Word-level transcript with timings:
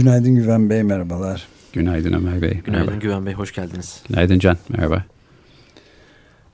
Günaydın 0.00 0.34
Güven 0.34 0.70
Bey, 0.70 0.82
merhabalar. 0.82 1.48
Günaydın 1.72 2.12
Ömer 2.12 2.42
Bey. 2.42 2.50
Günaydın 2.50 2.86
merhaba. 2.86 3.02
Güven 3.02 3.26
Bey, 3.26 3.32
hoş 3.32 3.54
geldiniz. 3.54 4.02
Günaydın 4.08 4.38
Can, 4.38 4.58
merhaba. 4.68 5.04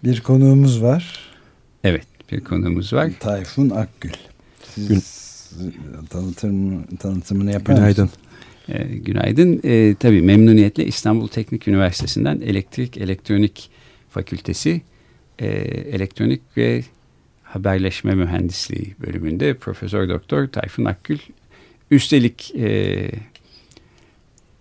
Bir 0.04 0.20
konuğumuz 0.20 0.82
var. 0.82 1.20
Evet, 1.84 2.06
bir 2.32 2.45
konuğumuz 2.45 2.92
var. 2.92 3.10
Tayfun 3.20 3.70
Akgül. 3.70 4.12
Siz 4.74 4.88
Gün... 4.88 5.02
tanıtım, 6.10 6.82
tanıtımını 6.96 7.52
yapar 7.52 7.74
Günaydın. 7.74 8.10
Ee, 8.68 8.84
günaydın. 8.84 9.60
Ee, 9.65 9.95
tabii 10.01 10.23
memnuniyetle 10.23 10.87
İstanbul 10.87 11.28
Teknik 11.28 11.68
Üniversitesi'nden 11.68 12.40
Elektrik 12.40 12.96
Elektronik 12.96 13.71
Fakültesi 14.10 14.82
e, 15.38 15.46
Elektronik 15.46 16.43
ve 16.56 16.84
Haberleşme 17.43 18.15
Mühendisliği 18.15 18.95
bölümünde 19.06 19.54
Profesör 19.54 20.09
Doktor 20.09 20.46
Tayfun 20.46 20.84
Akgül. 20.84 21.18
Üstelik 21.90 22.54
e, 22.54 23.10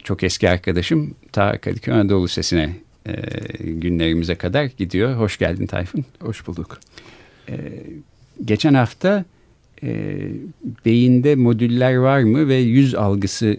çok 0.06 0.24
eski 0.24 0.50
arkadaşım 0.50 1.16
ta 1.32 1.58
Kadıköy 1.58 1.94
Anadolu 1.94 2.24
Lisesi'ne 2.24 2.70
e, 3.06 3.14
günlerimize 3.64 4.36
kadar 4.36 4.66
gidiyor. 4.66 5.16
Hoş 5.16 5.38
geldin 5.38 5.68
Tayfun. 5.68 6.06
Hoş 6.20 6.48
bulduk. 6.48 6.80
E, 7.50 7.56
geçen 8.46 8.74
hafta 8.74 9.26
e, 9.84 10.18
beyinde 10.86 11.36
modüller 11.36 11.96
var 11.96 12.24
mı 12.24 12.48
ve 12.48 12.56
yüz 12.56 12.96
algısını 12.96 13.56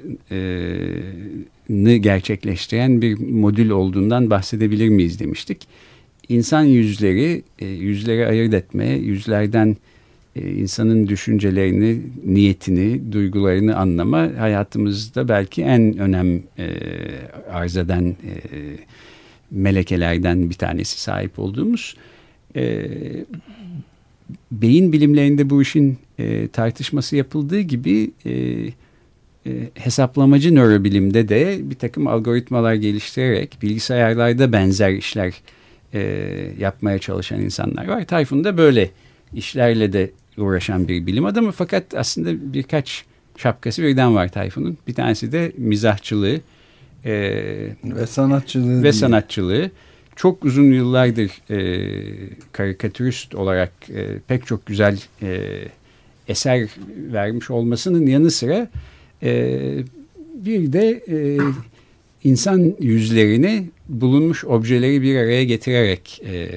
gerçekleştiren 1.97 3.03
bir 3.03 3.19
modül 3.19 3.71
olduğundan 3.71 4.31
bahsedebilir 4.31 4.89
miyiz 4.89 5.21
demiştik 5.21 5.69
insan 6.29 6.63
yüzleri, 6.63 7.43
e, 7.59 7.67
yüzleri 7.67 8.27
ayırt 8.27 8.55
etme, 8.55 8.89
yüzlerden 8.89 9.69
e, 9.69 9.96
insanın 10.41 11.07
düşüncelerini, 11.07 12.03
niyetini, 12.25 13.13
duygularını 13.13 13.77
anlama 13.77 14.31
hayatımızda 14.39 15.29
belki 15.29 15.63
en 15.63 15.99
önem 15.99 16.43
e, 16.59 16.69
arz 17.53 17.77
eden 17.77 18.17
melekelerden 19.51 20.51
bir 20.51 20.55
tanesi 20.55 21.01
sahip 21.01 21.39
olduğumuz. 21.39 21.97
beyin 24.53 24.93
bilimlerinde 24.93 25.51
bu 25.51 25.63
işin 25.63 25.99
tartışması 26.53 27.17
yapıldığı 27.17 27.61
gibi 27.61 28.11
hesaplamacı 29.75 30.55
nörobilimde 30.55 31.29
de 31.29 31.59
bir 31.63 31.75
takım 31.75 32.07
algoritmalar 32.07 32.75
geliştirerek 32.75 33.59
bilgisayarlarda 33.63 34.53
benzer 34.53 34.93
işler 34.93 35.33
e, 35.95 36.01
yapmaya 36.59 36.99
çalışan 36.99 37.41
insanlar 37.41 37.89
var. 37.89 38.05
Tayfun 38.05 38.45
da 38.45 38.57
böyle 38.57 38.91
işlerle 39.35 39.93
de 39.93 40.11
uğraşan 40.39 40.89
bir 40.89 41.07
bilim 41.07 41.25
adamı 41.25 41.53
fakat 41.53 41.95
aslında 41.95 42.53
birkaç 42.53 43.05
şapkası 43.37 43.83
birden 43.83 44.15
var 44.15 44.33
Tayfun'un. 44.33 44.79
Bir 44.89 44.95
tanesi 44.95 45.33
de 45.33 45.53
mizahçılığı 45.57 46.41
e, 47.05 47.13
ve 47.85 48.07
sanatçılığı. 48.07 48.83
Ve 48.83 48.93
sanatçılığı. 48.93 49.71
Çok 50.17 50.45
uzun 50.45 50.73
yıllardır 50.73 51.31
e, 51.51 51.91
karikatürist 52.53 53.35
olarak 53.35 53.73
e, 53.95 54.19
pek 54.29 54.47
çok 54.47 54.67
güzel 54.67 55.01
e, 55.23 55.41
eser 56.29 56.69
vermiş 57.13 57.51
olmasının 57.51 58.07
yanı 58.07 58.31
sıra 58.31 58.71
e, 59.23 59.61
bir 60.35 60.73
de 60.73 61.03
e, 61.09 61.39
insan 62.25 62.75
yüzlerini 62.81 63.67
bulunmuş 63.89 64.45
objeleri 64.45 65.03
bir 65.03 65.17
araya 65.17 65.45
getirerek 65.45 66.23
e, 66.25 66.37
e, 66.37 66.51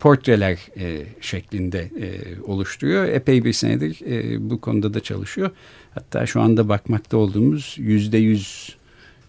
portreler 0.00 0.58
e, 0.76 1.02
şeklinde 1.20 1.90
e, 2.00 2.40
oluşturuyor. 2.42 3.08
Epey 3.08 3.44
bir 3.44 3.52
senedir 3.52 4.00
e, 4.06 4.50
bu 4.50 4.60
konuda 4.60 4.94
da 4.94 5.00
çalışıyor. 5.00 5.50
Hatta 5.94 6.26
şu 6.26 6.40
anda 6.40 6.68
bakmakta 6.68 7.16
olduğumuz 7.16 7.76
yüzde 7.78 8.18
yüz 8.18 8.76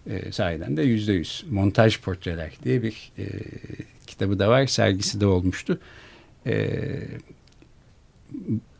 e, 0.06 0.32
sahiden 0.32 0.76
de 0.76 0.82
yüzde 0.82 1.12
yüz 1.12 1.44
montaj 1.50 2.00
portreler 2.00 2.52
diye 2.64 2.82
bir 2.82 3.12
e, 3.18 3.24
kitabı 4.06 4.38
da 4.38 4.48
var. 4.48 4.66
Sergisi 4.66 5.20
de 5.20 5.26
olmuştu. 5.26 5.78
E, 6.46 6.80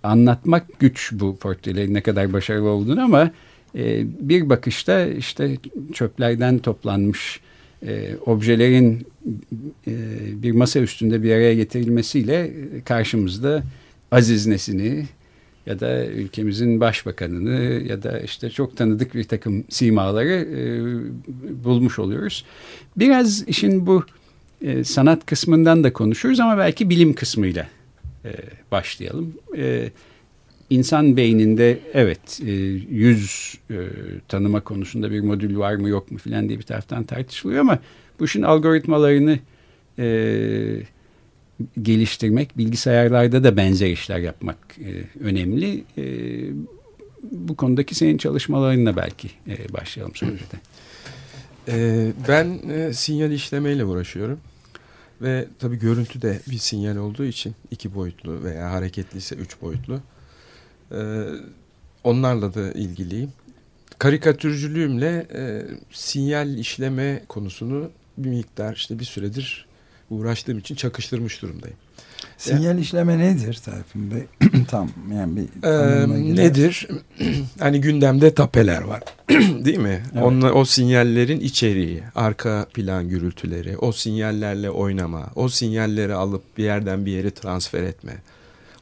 anlatmak 0.02 0.80
güç 0.80 1.10
bu 1.12 1.36
portrelerin 1.36 1.94
ne 1.94 2.00
kadar 2.00 2.32
başarılı 2.32 2.68
olduğunu 2.68 3.02
ama 3.02 3.30
e, 3.74 4.04
bir 4.28 4.48
bakışta 4.48 5.06
işte 5.06 5.56
çöplerden 5.92 6.58
toplanmış 6.58 7.40
e, 7.86 8.16
objelerin 8.26 9.06
e, 9.86 9.92
bir 10.42 10.52
masa 10.52 10.80
üstünde 10.80 11.22
bir 11.22 11.32
araya 11.32 11.54
getirilmesiyle 11.54 12.52
karşımızda 12.84 13.62
Aziz 14.10 14.46
Nesin'i 14.46 15.06
ya 15.66 15.80
da 15.80 16.06
ülkemizin 16.06 16.80
başbakanını 16.80 17.82
ya 17.88 18.02
da 18.02 18.20
işte 18.20 18.50
çok 18.50 18.76
tanıdık 18.76 19.14
bir 19.14 19.24
takım 19.24 19.64
simaları 19.68 20.48
e, 20.56 20.64
bulmuş 21.64 21.98
oluyoruz. 21.98 22.44
Biraz 22.96 23.48
işin 23.48 23.86
bu 23.86 24.04
e, 24.62 24.84
sanat 24.84 25.26
kısmından 25.26 25.84
da 25.84 25.92
konuşuruz 25.92 26.40
ama 26.40 26.58
belki 26.58 26.90
bilim 26.90 27.14
kısmıyla 27.14 27.68
e, 28.24 28.30
başlayalım. 28.70 29.34
E, 29.56 29.90
insan 30.72 31.16
beyninde 31.16 31.78
evet 31.94 32.40
e, 32.46 32.50
yüz 32.90 33.54
e, 33.70 33.76
tanıma 34.28 34.60
konusunda 34.60 35.10
bir 35.10 35.20
modül 35.20 35.56
var 35.56 35.74
mı 35.74 35.88
yok 35.88 36.10
mu 36.10 36.18
filan 36.18 36.48
diye 36.48 36.58
bir 36.58 36.64
taraftan 36.64 37.04
tartışılıyor 37.04 37.60
ama 37.60 37.78
bu 38.20 38.24
işin 38.24 38.42
algoritmalarını 38.42 39.38
e, 39.98 40.06
geliştirmek, 41.82 42.58
bilgisayarlarda 42.58 43.44
da 43.44 43.56
benzer 43.56 43.90
işler 43.90 44.18
yapmak 44.18 44.58
e, 44.78 45.24
önemli. 45.24 45.84
E, 45.98 46.04
bu 47.22 47.56
konudaki 47.56 47.94
senin 47.94 48.18
çalışmalarınla 48.18 48.96
belki 48.96 49.30
e, 49.48 49.72
başlayalım 49.72 50.14
sohbete. 50.14 50.56
E, 51.68 52.06
ben 52.28 52.58
e, 52.70 52.92
sinyal 52.92 53.32
işlemeyle 53.32 53.84
uğraşıyorum. 53.84 54.40
Ve 55.22 55.46
tabii 55.58 55.78
görüntü 55.78 56.22
de 56.22 56.40
bir 56.50 56.58
sinyal 56.58 56.96
olduğu 56.96 57.24
için 57.24 57.54
iki 57.70 57.94
boyutlu 57.94 58.44
veya 58.44 58.70
hareketliyse 58.70 59.34
üç 59.34 59.60
boyutlu. 59.60 60.00
Ee, 60.92 60.98
onlarla 62.04 62.54
da 62.54 62.72
ilgiliyim. 62.72 63.32
Karikatürcülüğümle 63.98 65.26
e, 65.34 65.62
sinyal 65.92 66.58
işleme 66.58 67.22
konusunu 67.28 67.90
bir 68.18 68.28
miktar 68.28 68.74
işte 68.74 68.98
bir 68.98 69.04
süredir 69.04 69.66
uğraştığım 70.10 70.58
için 70.58 70.74
çakıştırmış 70.74 71.42
durumdayım. 71.42 71.76
Sinyal 72.38 72.78
işleme 72.78 73.18
nedir 73.18 73.60
Tayfun 73.64 74.10
Bey? 74.10 74.22
Tam 74.68 74.90
yani 75.12 75.36
bir 75.36 75.68
ee, 75.68 76.36
nedir? 76.36 76.88
hani 77.58 77.80
gündemde 77.80 78.34
tapeler 78.34 78.82
var. 78.82 79.02
Değil 79.64 79.78
mi? 79.78 80.02
Evet. 80.12 80.24
Onla, 80.24 80.52
o 80.52 80.64
sinyallerin 80.64 81.40
içeriği, 81.40 82.02
arka 82.14 82.66
plan 82.74 83.08
gürültüleri, 83.08 83.76
o 83.76 83.92
sinyallerle 83.92 84.70
oynama, 84.70 85.26
o 85.34 85.48
sinyalleri 85.48 86.14
alıp 86.14 86.58
bir 86.58 86.64
yerden 86.64 87.06
bir 87.06 87.12
yere 87.12 87.30
transfer 87.30 87.82
etme. 87.82 88.12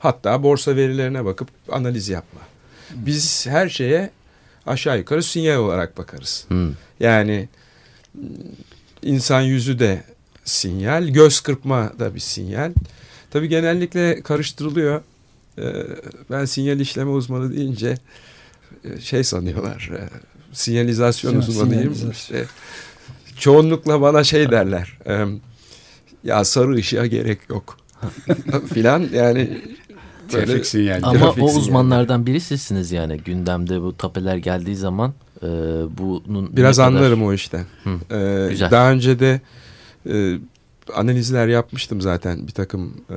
Hatta 0.01 0.43
borsa 0.43 0.77
verilerine 0.77 1.25
bakıp 1.25 1.49
analiz 1.69 2.09
yapma. 2.09 2.41
Biz 2.95 3.47
her 3.47 3.69
şeye 3.69 4.11
aşağı 4.67 4.99
yukarı 4.99 5.23
sinyal 5.23 5.59
olarak 5.59 5.99
bakarız. 5.99 6.45
Hmm. 6.49 6.73
Yani 7.01 7.49
insan 9.03 9.41
yüzü 9.41 9.79
de 9.79 10.05
sinyal, 10.45 11.09
göz 11.09 11.41
kırpma 11.41 11.93
da 11.99 12.15
bir 12.15 12.21
sinyal. 12.21 12.73
Tabii 13.31 13.49
genellikle 13.49 14.23
karıştırılıyor. 14.23 15.03
Ee, 15.59 15.63
ben 16.31 16.45
sinyal 16.45 16.81
işleme 16.81 17.11
uzmanı 17.11 17.57
deyince 17.57 17.99
e, 18.85 19.01
şey 19.01 19.25
sanıyorlar. 19.25 19.91
E, 19.95 20.01
sinyalizasyon 20.53 21.37
uzmanıyım. 21.37 22.11
İşte, 22.13 22.45
çoğunlukla 23.39 24.01
bana 24.01 24.25
şey 24.25 24.51
derler. 24.51 24.99
Ya 26.25 26.45
sarı 26.45 26.75
ışığa 26.75 27.07
gerek 27.07 27.39
yok. 27.49 27.77
filan 28.75 29.09
yani 29.13 29.61
Trafik 30.31 30.67
sinyali. 30.67 31.03
Ama 31.05 31.19
trafik 31.19 31.45
o 31.45 31.49
sinyali. 31.49 31.59
uzmanlardan 31.67 32.27
biri 32.27 32.41
sizsiniz 32.41 32.93
yani. 32.93 33.17
Gündemde 33.19 33.83
bu 33.83 33.97
tapeler 33.97 34.37
geldiği 34.37 34.77
zaman 34.77 35.15
e, 35.43 35.47
bunun 35.99 36.57
Biraz 36.57 36.79
anlarım 36.79 37.19
kadar... 37.19 37.31
o 37.31 37.33
işten. 37.33 37.65
Ee, 38.11 38.47
Güzel. 38.51 38.71
Daha 38.71 38.91
önce 38.93 39.19
de 39.21 39.41
e, 40.11 40.39
analizler 40.95 41.49
yapmıştım 41.49 42.01
zaten. 42.01 42.47
Bir 42.47 42.53
takım 42.53 42.95
e, 43.11 43.17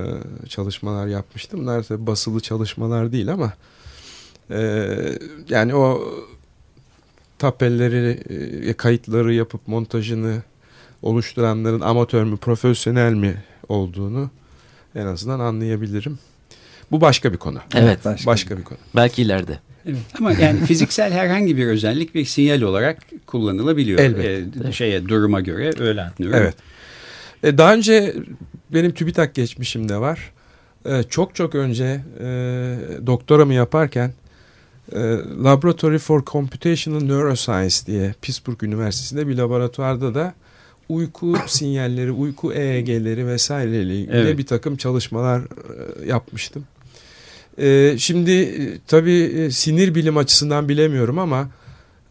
çalışmalar 0.49 1.07
yapmıştım. 1.07 1.59
Bunlar 1.59 1.85
basılı 1.89 2.39
çalışmalar 2.39 3.11
değil 3.11 3.31
ama 3.31 3.53
E, 4.51 4.87
yani 5.49 5.75
o 5.75 6.01
tapelleri 7.39 8.19
e, 8.69 8.73
kayıtları 8.73 9.33
yapıp 9.33 9.67
montajını 9.67 10.41
oluşturanların 11.01 11.81
amatör 11.81 12.23
mü 12.23 12.37
profesyonel 12.37 13.13
mi 13.13 13.43
olduğunu 13.69 14.29
en 14.95 15.05
azından 15.05 15.39
anlayabilirim. 15.39 16.19
Bu 16.93 17.01
başka 17.01 17.33
bir 17.33 17.37
konu. 17.37 17.59
Evet. 17.75 18.05
Başka, 18.05 18.31
başka 18.31 18.57
bir 18.57 18.63
konu. 18.63 18.77
Belki 18.95 19.21
ileride. 19.21 19.59
Evet. 19.85 19.97
Ama 20.19 20.31
yani 20.31 20.59
fiziksel 20.65 21.11
herhangi 21.11 21.57
bir 21.57 21.67
özellik 21.67 22.15
bir 22.15 22.25
sinyal 22.25 22.61
olarak 22.61 22.97
kullanılabiliyor. 23.27 23.99
Elbette. 23.99 24.69
Ee, 24.69 24.71
şeye 24.71 25.07
duruma 25.07 25.41
göre 25.41 25.71
öyle 25.79 26.01
anlıyorum. 26.01 26.39
Evet. 26.41 26.55
E, 27.43 27.57
daha 27.57 27.73
önce 27.73 28.15
benim 28.73 28.91
TÜBİTAK 28.91 29.35
geçmişim 29.35 29.89
de 29.89 29.97
var. 29.97 30.31
E, 30.85 31.03
çok 31.03 31.35
çok 31.35 31.55
önce 31.55 32.01
e, 32.19 32.25
doktoramı 33.07 33.53
yaparken 33.53 34.13
e, 34.91 34.99
Laboratory 35.43 35.97
for 35.97 36.25
Computational 36.25 37.03
Neuroscience 37.03 37.75
diye 37.85 38.13
Pittsburgh 38.21 38.63
Üniversitesi'nde 38.63 39.27
bir 39.27 39.37
laboratuvarda 39.37 40.15
da 40.15 40.33
uyku 40.89 41.35
sinyalleri, 41.47 42.11
uyku 42.11 42.53
EEG'leri 42.53 43.27
vesaireyle 43.27 43.95
ilgili 43.95 44.17
Evet. 44.17 44.37
bir 44.37 44.45
takım 44.45 44.75
çalışmalar 44.75 45.39
e, 45.39 46.05
yapmıştım. 46.05 46.65
E, 47.57 47.95
şimdi 47.97 48.31
e, 48.31 48.77
tabii 48.87 49.21
e, 49.21 49.51
sinir 49.51 49.95
bilim 49.95 50.17
açısından 50.17 50.69
bilemiyorum 50.69 51.19
ama 51.19 51.49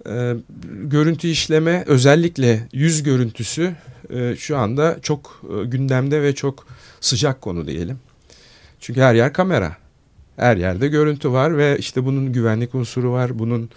e, 0.07 0.35
görüntü 0.83 1.29
işleme 1.29 1.85
özellikle 1.87 2.69
yüz 2.73 3.03
görüntüsü 3.03 3.75
şu 4.39 4.57
anda 4.57 4.99
çok 5.03 5.43
gündemde 5.65 6.23
ve 6.23 6.35
çok 6.35 6.67
sıcak 7.01 7.41
konu 7.41 7.67
diyelim. 7.67 7.99
Çünkü 8.81 9.01
her 9.01 9.15
yer 9.15 9.33
kamera. 9.33 9.77
Her 10.37 10.57
yerde 10.57 10.89
görüntü 10.89 11.33
var 11.33 11.59
ve 11.59 11.77
işte 11.79 12.05
bunun 12.05 12.33
güvenlik 12.33 12.75
unsuru 12.75 13.13
var. 13.13 13.39
Bunun 13.39 13.71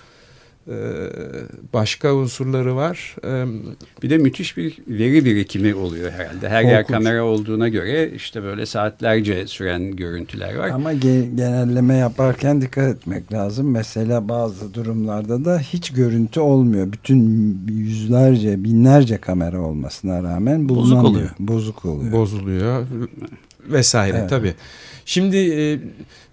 başka 1.74 2.14
unsurları 2.14 2.76
var. 2.76 3.16
E, 3.26 3.46
Bir 4.04 4.10
de 4.10 4.18
müthiş 4.18 4.58
bir 4.58 4.78
veri 4.88 5.26
birikimi 5.26 5.76
oluyor 5.76 6.12
herhalde. 6.12 6.50
Her 6.50 6.64
yer 6.64 6.82
Korkunç. 6.82 6.94
kamera 6.98 7.24
olduğuna 7.24 7.70
göre 7.70 8.12
işte 8.16 8.44
böyle 8.44 8.66
saatlerce 8.66 9.48
süren 9.48 9.96
görüntüler 9.96 10.56
var. 10.56 10.70
Ama 10.70 10.94
ge- 10.94 11.36
genelleme 11.36 11.96
yaparken 11.96 12.62
dikkat 12.62 12.96
etmek 12.96 13.34
lazım. 13.34 13.72
Mesela 13.72 14.30
bazı 14.30 14.74
durumlarda 14.74 15.46
da 15.46 15.60
hiç 15.60 15.92
görüntü 15.92 16.40
olmuyor. 16.40 16.92
Bütün 16.92 17.60
yüzlerce, 17.68 18.64
binlerce 18.64 19.18
kamera 19.18 19.62
olmasına 19.62 20.24
rağmen 20.24 20.70
Bozuk 20.70 20.84
bulunamıyor. 20.84 21.12
oluyor. 21.14 21.30
Bozuk 21.40 21.86
oluyor. 21.86 22.12
bozuluyor 22.12 22.86
vesaire 23.70 24.18
Evet. 24.20 24.30
tabii. 24.30 24.54
Şimdi 25.06 25.38
e, 25.38 25.80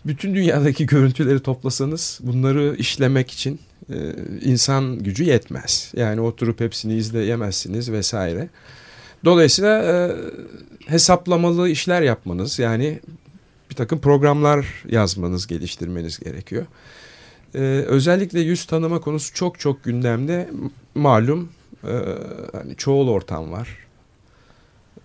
bütün 0.06 0.34
dünyadaki 0.34 0.86
görüntüleri 0.86 1.40
toplasanız 1.40 2.20
bunları 2.22 2.74
işlemek 2.78 3.30
için 3.30 3.60
e, 3.90 4.14
insan 4.42 4.98
gücü 4.98 5.24
yetmez. 5.24 5.92
Yani 5.96 6.20
oturup 6.20 6.60
hepsini 6.60 6.94
izleyemezsiniz 6.94 7.92
vesaire. 7.92 8.48
Dolayısıyla 9.24 9.82
e, 9.82 10.14
hesaplamalı 10.86 11.68
işler 11.68 12.02
yapmanız 12.02 12.58
yani 12.58 13.00
bir 13.70 13.74
takım 13.74 14.00
programlar 14.00 14.84
yazmanız, 14.88 15.46
geliştirmeniz 15.46 16.18
gerekiyor. 16.18 16.66
E, 17.54 17.58
özellikle 17.86 18.40
yüz 18.40 18.64
tanıma 18.64 19.00
konusu 19.00 19.34
çok 19.34 19.60
çok 19.60 19.84
gündemde. 19.84 20.50
Malum 20.94 21.48
hani 22.52 22.76
çoğul 22.76 23.08
ortam 23.08 23.52
var. 23.52 23.68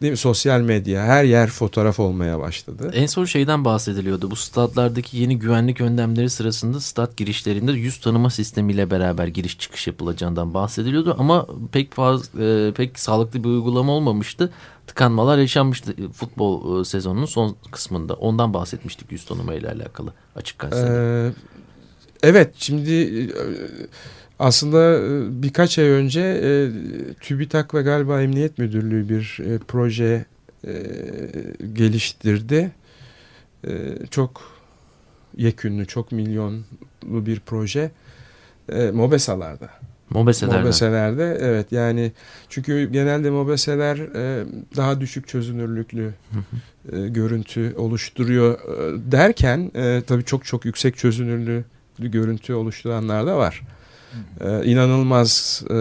Değil 0.02 0.12
mi? 0.12 0.18
Sosyal 0.18 0.62
medya, 0.62 1.04
her 1.04 1.24
yer 1.24 1.48
fotoğraf 1.50 2.00
olmaya 2.00 2.40
başladı. 2.40 2.92
En 2.94 3.06
son 3.06 3.26
şeyden 3.26 3.66
bahsediliyordu. 3.66 4.32
Bu 4.32 4.36
stadlardaki 4.36 5.18
yeni 5.18 5.40
güvenlik 5.40 5.82
önlemleri 5.82 6.30
sırasında 6.30 6.80
stat 6.80 7.18
girişlerinde 7.18 7.72
yüz 7.72 8.00
tanıma 8.00 8.30
sistemiyle 8.30 8.92
beraber 8.92 9.28
giriş 9.28 9.60
çıkış 9.60 9.88
yapılacağından 9.88 10.54
bahsediliyordu. 10.54 11.16
Ama 11.20 11.48
pek 11.72 11.94
fazla, 11.94 12.44
e, 12.44 12.72
pek 12.72 13.00
sağlıklı 13.00 13.44
bir 13.44 13.50
uygulama 13.50 13.92
olmamıştı. 13.92 14.52
Tıkanmalar 14.88 15.38
yaşanmıştı 15.38 16.12
futbol 16.12 16.82
e, 16.82 16.86
sezonunun 16.86 17.26
son 17.26 17.56
kısmında. 17.72 18.14
Ondan 18.14 18.54
bahsetmiştik 18.54 19.12
yüz 19.12 19.26
tanıma 19.26 19.54
ile 19.54 19.72
alakalı 19.72 20.14
açık 20.36 20.60
gazetede. 20.60 20.94
Ee, 20.94 21.32
evet, 22.24 22.56
şimdi 22.58 22.94
e, 22.94 23.30
aslında 24.40 25.00
e, 25.00 25.42
birkaç 25.44 25.80
ay 25.80 25.86
önce 25.86 26.22
e, 26.22 26.50
TÜBİTAK 27.14 27.74
ve 27.74 27.82
galiba 27.82 28.22
Emniyet 28.22 28.58
Müdürlüğü 28.58 29.10
bir 29.10 29.40
e, 29.46 29.58
proje 29.68 30.26
geliştirdi. 31.74 32.72
Çok 34.12 34.42
yekünlü, 35.38 35.86
çok 35.86 36.12
milyonlu 36.12 36.64
bir 37.04 37.40
proje. 37.40 37.92
Mobesalarda. 38.94 39.70
Mobeselerden. 40.10 40.62
Mobeselerde 40.62 41.38
evet 41.42 41.72
yani 41.72 42.12
çünkü 42.50 42.92
genelde 42.92 43.30
mobeseler 43.30 43.98
e, 43.98 44.46
daha 44.76 45.02
düşük 45.02 45.28
çözünürlüklü 45.28 46.14
e, 46.92 47.08
görüntü 47.08 47.74
oluşturuyor 47.78 48.54
e, 48.54 49.12
derken 49.12 49.72
e, 49.76 50.02
tabii 50.08 50.24
çok 50.24 50.46
çok 50.46 50.66
yüksek 50.66 50.98
çözünürlüklü 50.98 52.12
görüntü 52.12 52.54
oluşturanlar 52.54 53.28
da 53.28 53.38
var. 53.38 53.62
E, 54.42 54.66
inanılmaz 54.66 55.64
e, 55.70 55.76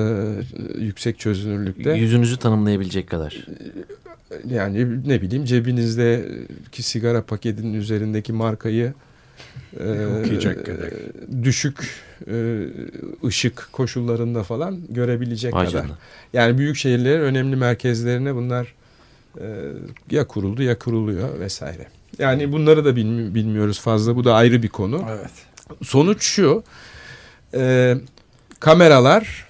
yüksek 0.79 1.19
çözünürlükte. 1.19 1.91
Yüzünüzü 1.93 2.37
tanımlayabilecek 2.37 3.09
kadar. 3.11 3.47
Yani 4.51 5.09
ne 5.09 5.23
bileyim 5.23 5.45
cebinizdeki 5.45 6.83
sigara 6.83 7.23
paketinin 7.23 7.75
üzerindeki 7.75 8.33
markayı 8.33 8.95
e, 9.81 10.07
Okuyacak 10.21 10.67
kadar. 10.67 10.91
düşük 11.43 11.89
e, 12.31 12.67
ışık 13.25 13.69
koşullarında 13.73 14.43
falan 14.43 14.81
görebilecek 14.89 15.55
Vay 15.55 15.67
kadar. 15.67 15.79
canına. 15.83 15.99
Yani 16.33 16.59
büyük 16.59 16.77
şehirlerin 16.77 17.21
önemli 17.21 17.57
merkezlerine 17.57 18.35
bunlar 18.35 18.75
e, 19.41 19.45
ya 20.11 20.27
kuruldu 20.27 20.63
ya 20.63 20.79
kuruluyor 20.79 21.41
vesaire. 21.41 21.87
Yani 22.19 22.53
bunları 22.53 22.85
da 22.85 22.97
bilmi- 22.97 23.35
bilmiyoruz 23.35 23.81
fazla. 23.81 24.17
Bu 24.17 24.25
da 24.25 24.35
ayrı 24.35 24.63
bir 24.63 24.69
konu. 24.69 25.05
Evet. 25.11 25.31
Sonuç 25.83 26.23
şu. 26.23 26.63
e, 27.55 27.95
kameralar 28.61 29.47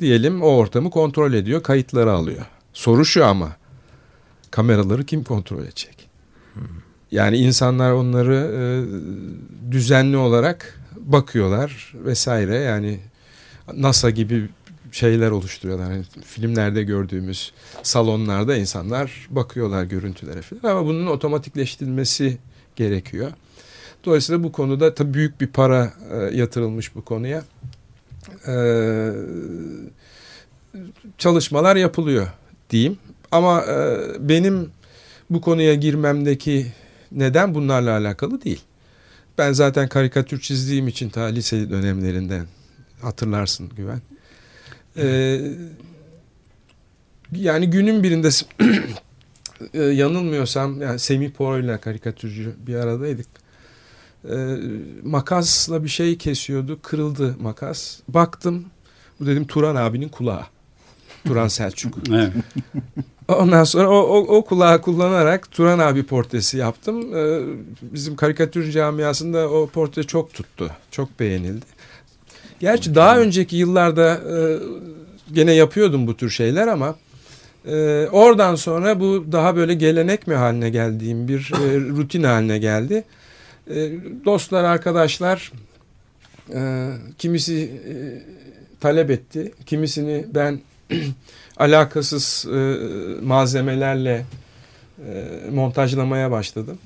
diyelim 0.00 0.42
o 0.42 0.46
ortamı 0.46 0.90
kontrol 0.90 1.32
ediyor, 1.32 1.62
kayıtları 1.62 2.12
alıyor. 2.12 2.46
Soru 2.72 3.04
şu 3.04 3.26
ama 3.26 3.56
kameraları 4.50 5.04
kim 5.04 5.24
kontrol 5.24 5.62
edecek? 5.62 6.08
Yani 7.10 7.36
insanlar 7.36 7.92
onları 7.92 8.34
e, 8.34 8.62
düzenli 9.72 10.16
olarak 10.16 10.80
bakıyorlar 10.96 11.92
vesaire. 11.94 12.56
Yani 12.56 13.00
NASA 13.74 14.10
gibi 14.10 14.48
şeyler 14.92 15.30
oluşturuyorlar. 15.30 15.86
Hani 15.86 16.04
filmlerde 16.24 16.82
gördüğümüz 16.82 17.52
salonlarda 17.82 18.56
insanlar 18.56 19.26
bakıyorlar 19.30 19.84
görüntülere 19.84 20.42
falan 20.42 20.70
ama 20.70 20.86
bunun 20.86 21.06
otomatikleştirilmesi 21.06 22.38
gerekiyor. 22.76 23.30
Dolayısıyla 24.04 24.42
bu 24.42 24.52
konuda 24.52 24.94
tabii 24.94 25.14
büyük 25.14 25.40
bir 25.40 25.46
para 25.46 25.92
e, 26.10 26.36
yatırılmış 26.36 26.94
bu 26.94 27.04
konuya. 27.04 27.42
E, 28.48 28.54
çalışmalar 31.18 31.76
yapılıyor 31.76 32.26
diyeyim. 32.70 32.98
Ama 33.30 33.64
e, 33.64 33.98
benim 34.28 34.70
bu 35.30 35.40
konuya 35.40 35.74
girmemdeki 35.74 36.66
neden 37.12 37.54
bunlarla 37.54 37.96
alakalı 37.98 38.42
değil. 38.42 38.60
Ben 39.38 39.52
zaten 39.52 39.88
karikatür 39.88 40.40
çizdiğim 40.40 40.88
için 40.88 41.08
ta 41.08 41.24
lise 41.24 41.70
dönemlerinden 41.70 42.46
hatırlarsın 43.02 43.70
Güven. 43.76 44.00
E, 44.96 45.38
yani 47.32 47.70
günün 47.70 48.02
birinde 48.02 48.28
yanılmıyorsam 49.94 50.80
yani 50.80 50.98
Semih 50.98 51.30
Poro 51.30 51.58
ile 51.58 51.78
karikatürcü 51.78 52.54
bir 52.66 52.74
aradaydık. 52.74 53.26
E, 54.30 54.56
makasla 55.04 55.84
bir 55.84 55.88
şey 55.88 56.18
kesiyordu. 56.18 56.78
Kırıldı 56.82 57.36
makas. 57.40 57.98
Baktım 58.08 58.64
bu 59.20 59.26
dedim 59.26 59.46
Turan 59.46 59.76
abinin 59.76 60.08
kulağı. 60.08 60.44
Turan 61.26 61.48
Selçuk. 61.48 61.94
Evet. 62.12 62.32
Ondan 63.28 63.64
sonra 63.64 63.88
o, 63.88 63.94
o, 63.94 64.36
o 64.36 64.44
kulağı 64.44 64.82
kullanarak 64.82 65.50
Turan 65.50 65.78
abi 65.78 66.02
portresi 66.02 66.56
yaptım. 66.56 67.16
Ee, 67.16 67.40
bizim 67.82 68.16
karikatür 68.16 68.70
camiasında 68.70 69.50
o 69.50 69.66
portre 69.66 70.02
çok 70.02 70.34
tuttu. 70.34 70.70
Çok 70.90 71.20
beğenildi. 71.20 71.66
Gerçi 72.60 72.94
daha 72.94 73.18
önceki 73.18 73.56
yıllarda 73.56 74.14
e, 74.14 74.58
gene 75.32 75.52
yapıyordum 75.52 76.06
bu 76.06 76.16
tür 76.16 76.30
şeyler 76.30 76.66
ama 76.66 76.96
e, 77.66 78.06
oradan 78.12 78.54
sonra 78.54 79.00
bu 79.00 79.24
daha 79.32 79.56
böyle 79.56 79.74
gelenek 79.74 80.26
mi 80.26 80.34
haline 80.34 80.70
geldiğim 80.70 81.28
bir 81.28 81.52
e, 81.54 81.80
rutin 81.80 82.22
haline 82.22 82.58
geldi. 82.58 83.04
E, 83.70 83.90
dostlar, 84.24 84.64
arkadaşlar 84.64 85.52
e, 86.54 86.90
kimisi 87.18 87.80
e, 87.88 87.94
talep 88.80 89.10
etti. 89.10 89.52
Kimisini 89.66 90.26
ben 90.34 90.60
alakasız 91.56 92.46
e, 92.46 92.58
malzemelerle 93.22 94.24
e, 95.06 95.24
montajlamaya 95.50 96.30
başladım. 96.30 96.78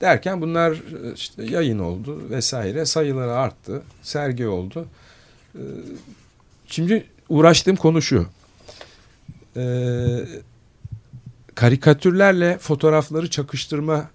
Derken 0.00 0.40
bunlar 0.40 0.82
işte 1.14 1.44
yayın 1.44 1.78
oldu 1.78 2.30
vesaire. 2.30 2.86
Sayıları 2.86 3.32
arttı. 3.32 3.82
Sergi 4.02 4.46
oldu. 4.46 4.86
Şimdi 6.66 7.06
uğraştığım 7.28 7.76
konu 7.76 8.02
şu. 8.02 8.26
Karikatürlerle 11.54 12.58
fotoğrafları 12.58 13.30
çakıştırma 13.30 14.10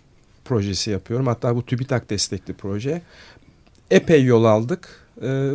projesi 0.48 0.92
yapıyorum. 0.92 1.28
Hatta 1.28 1.56
bu 1.56 1.66
TÜBİTAK 1.66 2.10
destekli 2.10 2.54
proje. 2.54 3.02
Epey 3.92 4.24
yol 4.24 4.44
aldık. 4.44 4.90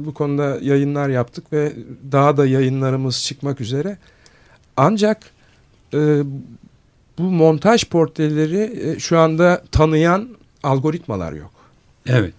bu 0.00 0.14
konuda 0.14 0.58
yayınlar 0.62 1.08
yaptık 1.08 1.52
ve 1.52 1.72
daha 2.12 2.36
da 2.36 2.46
yayınlarımız 2.46 3.24
çıkmak 3.24 3.60
üzere. 3.60 3.96
Ancak 4.76 5.18
bu 7.18 7.22
montaj 7.22 7.84
portreleri 7.84 8.96
şu 9.00 9.18
anda 9.18 9.62
tanıyan 9.72 10.28
algoritmalar 10.62 11.32
yok. 11.32 11.50
Evet. 12.06 12.34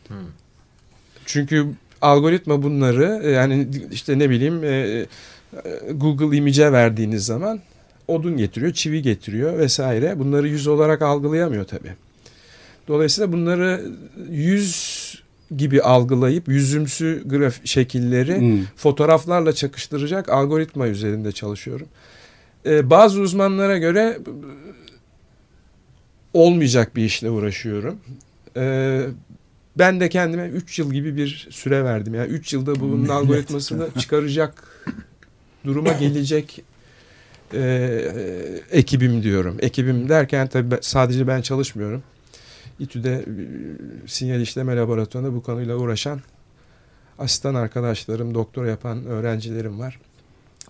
Çünkü 1.26 1.68
algoritma 2.02 2.64
bunları 2.64 3.30
yani 3.30 3.68
işte 3.92 4.20
ne 4.20 4.30
bileyim 4.30 4.62
Google 5.94 6.38
Image'e 6.38 6.72
verdiğiniz 6.72 7.26
zaman 7.26 7.60
odun 8.08 8.38
getiriyor, 8.38 8.74
çivi 8.74 9.02
getiriyor 9.02 9.58
vesaire. 9.58 10.20
Bunları 10.20 10.48
yüz 10.48 10.68
olarak 10.68 11.02
algılayamıyor 11.02 11.66
tabii. 11.66 11.94
Dolayısıyla 12.88 13.32
bunları 13.32 13.86
yüz 14.30 15.04
gibi 15.58 15.82
algılayıp 15.82 16.48
yüzümsü 16.48 17.24
graf 17.26 17.66
şekilleri 17.66 18.40
hmm. 18.40 18.64
fotoğraflarla 18.76 19.54
çakıştıracak 19.54 20.30
algoritma 20.30 20.88
üzerinde 20.88 21.32
çalışıyorum. 21.32 21.88
Ee, 22.66 22.90
bazı 22.90 23.22
uzmanlara 23.22 23.78
göre 23.78 24.18
olmayacak 26.34 26.96
bir 26.96 27.06
işle 27.06 27.30
uğraşıyorum. 27.30 28.00
Ee, 28.58 29.02
ben 29.78 30.00
de 30.00 30.10
kendime 30.10 30.48
3 30.48 30.80
yıl 30.80 30.94
gibi 30.94 31.18
bir 31.18 31.48
süre 31.52 31.84
verdim. 31.84 32.14
Yani 32.14 32.28
3 32.28 32.54
yılda 32.54 32.76
bunun 32.76 33.08
algoritmasını 33.10 33.88
çıkaracak 34.00 34.64
duruma 35.66 35.92
gelecek 35.92 36.64
e, 37.54 38.02
ekibim 38.72 39.24
diyorum. 39.24 39.58
Ekibim 39.60 40.10
derken 40.10 40.48
tabii 40.48 40.76
sadece 40.82 41.28
ben 41.28 41.42
çalışmıyorum. 41.42 42.04
İTÜ'de 42.84 43.14
e, 43.14 43.28
sinyal 44.08 44.42
işleme 44.42 44.76
laboratuvarında 44.76 45.34
bu 45.36 45.44
konuyla 45.44 45.76
uğraşan 45.76 46.20
asistan 47.20 47.56
arkadaşlarım, 47.56 48.34
doktor 48.34 48.66
yapan 48.66 49.06
öğrencilerim 49.06 49.80
var. 49.80 50.00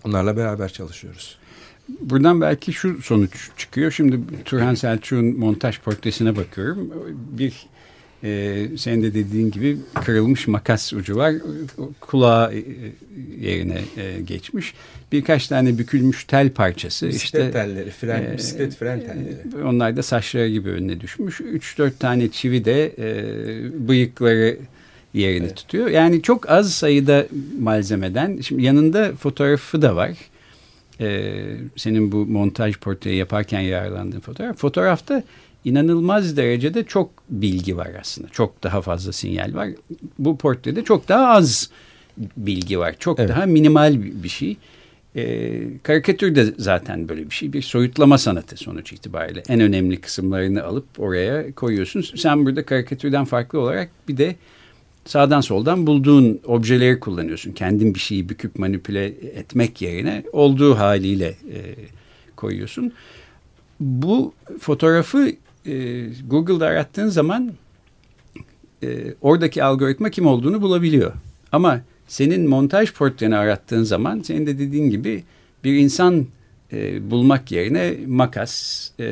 Onlarla 0.04 0.36
beraber 0.36 0.72
çalışıyoruz. 0.72 1.38
Buradan 2.00 2.40
belki 2.40 2.72
şu 2.72 3.02
sonuç 3.02 3.50
çıkıyor. 3.56 3.90
Şimdi 3.90 4.20
Turhan 4.44 4.74
Selçuk'un 4.74 5.38
montaj 5.38 5.80
portresine 5.80 6.36
bakıyorum. 6.36 6.90
Bir 7.30 7.66
e, 8.22 8.66
senin 8.76 9.02
de 9.02 9.14
dediğin 9.14 9.50
gibi 9.50 9.78
kırılmış 9.94 10.48
makas 10.48 10.92
ucu 10.92 11.16
var. 11.16 11.34
Kulağı 12.00 12.54
e, 12.54 12.62
yerine 13.40 13.80
e, 13.96 14.20
geçmiş. 14.20 14.74
Birkaç 15.12 15.48
tane 15.48 15.78
bükülmüş 15.78 16.24
tel 16.24 16.50
parçası. 16.50 17.08
Bisiklet 17.08 17.44
işte, 17.44 17.50
telleri, 17.50 17.90
fren, 17.90 18.22
e, 18.22 18.36
bisiklet 18.36 18.76
fren 18.76 19.00
telleri. 19.00 19.62
E, 19.62 19.64
onlar 19.64 19.96
da 19.96 20.02
saçları 20.02 20.48
gibi 20.48 20.70
önüne 20.70 21.00
düşmüş. 21.00 21.40
Üç 21.40 21.78
dört 21.78 22.00
tane 22.00 22.28
çivi 22.28 22.64
de 22.64 22.86
e, 22.98 23.88
bıyıkları 23.88 24.58
yerini 25.14 25.46
evet. 25.46 25.56
tutuyor. 25.56 25.88
Yani 25.88 26.22
çok 26.22 26.50
az 26.50 26.72
sayıda 26.72 27.26
malzemeden. 27.60 28.40
Şimdi 28.40 28.62
yanında 28.62 29.12
fotoğrafı 29.12 29.82
da 29.82 29.96
var. 29.96 30.10
Ee, 31.00 31.56
senin 31.76 32.12
bu 32.12 32.26
montaj 32.26 32.76
portreyi 32.76 33.16
yaparken 33.16 33.60
yararlandığın 33.60 34.20
fotoğraf. 34.20 34.56
Fotoğrafta 34.56 35.22
inanılmaz 35.64 36.36
derecede 36.36 36.84
çok 36.84 37.10
bilgi 37.30 37.76
var 37.76 37.90
aslında. 38.00 38.28
Çok 38.28 38.62
daha 38.62 38.82
fazla 38.82 39.12
sinyal 39.12 39.54
var. 39.54 39.68
Bu 40.18 40.38
portrede 40.38 40.84
çok 40.84 41.08
daha 41.08 41.28
az 41.28 41.70
bilgi 42.36 42.78
var. 42.78 42.94
Çok 42.98 43.18
evet. 43.18 43.28
daha 43.28 43.46
minimal 43.46 44.02
bir 44.02 44.28
şey. 44.28 44.56
E, 45.16 45.62
karikatür 45.82 46.34
de 46.34 46.54
zaten 46.58 47.08
böyle 47.08 47.24
bir 47.30 47.34
şey. 47.34 47.52
Bir 47.52 47.62
soyutlama 47.62 48.18
sanatı 48.18 48.56
sonuç 48.56 48.92
itibariyle. 48.92 49.42
En 49.48 49.60
önemli 49.60 50.00
kısımlarını 50.00 50.64
alıp 50.64 50.86
oraya 50.98 51.52
koyuyorsun. 51.52 52.04
Sen 52.16 52.46
burada 52.46 52.64
karikatürden 52.64 53.24
farklı 53.24 53.60
olarak 53.60 53.90
bir 54.08 54.16
de 54.16 54.36
sağdan 55.04 55.40
soldan 55.40 55.86
bulduğun 55.86 56.40
objeleri 56.44 57.00
kullanıyorsun. 57.00 57.52
Kendin 57.52 57.94
bir 57.94 58.00
şeyi 58.00 58.28
büküp 58.28 58.58
manipüle 58.58 59.04
etmek 59.34 59.82
yerine 59.82 60.22
olduğu 60.32 60.78
haliyle 60.78 61.26
e, 61.28 61.60
koyuyorsun. 62.36 62.92
Bu 63.80 64.32
fotoğrafı 64.60 65.32
e, 65.66 66.04
Google'da 66.26 66.66
arattığın 66.66 67.08
zaman 67.08 67.52
e, 68.82 69.14
oradaki 69.20 69.64
algoritma 69.64 70.10
kim 70.10 70.26
olduğunu 70.26 70.62
bulabiliyor. 70.62 71.12
Ama 71.52 71.80
senin 72.08 72.48
montaj 72.48 72.92
portreni 72.92 73.36
arattığın 73.36 73.82
zaman 73.82 74.20
senin 74.20 74.46
de 74.46 74.58
dediğin 74.58 74.90
gibi 74.90 75.24
bir 75.64 75.74
insan 75.74 76.26
e, 76.72 77.10
bulmak 77.10 77.52
yerine 77.52 77.94
makas 78.06 78.90
e, 78.98 79.04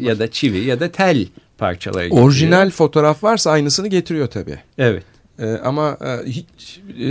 ya 0.00 0.18
da 0.18 0.30
çivi 0.30 0.58
ya 0.58 0.80
da 0.80 0.92
tel 0.92 1.26
parçaları 1.58 2.04
getiriyor. 2.04 2.26
Orijinal 2.26 2.70
fotoğraf 2.70 3.24
varsa 3.24 3.50
aynısını 3.50 3.88
getiriyor 3.88 4.26
tabii. 4.26 4.58
Evet. 4.78 5.04
E, 5.38 5.46
ama 5.46 5.98
e, 6.04 6.30
hiç 6.30 6.80
e, 7.00 7.08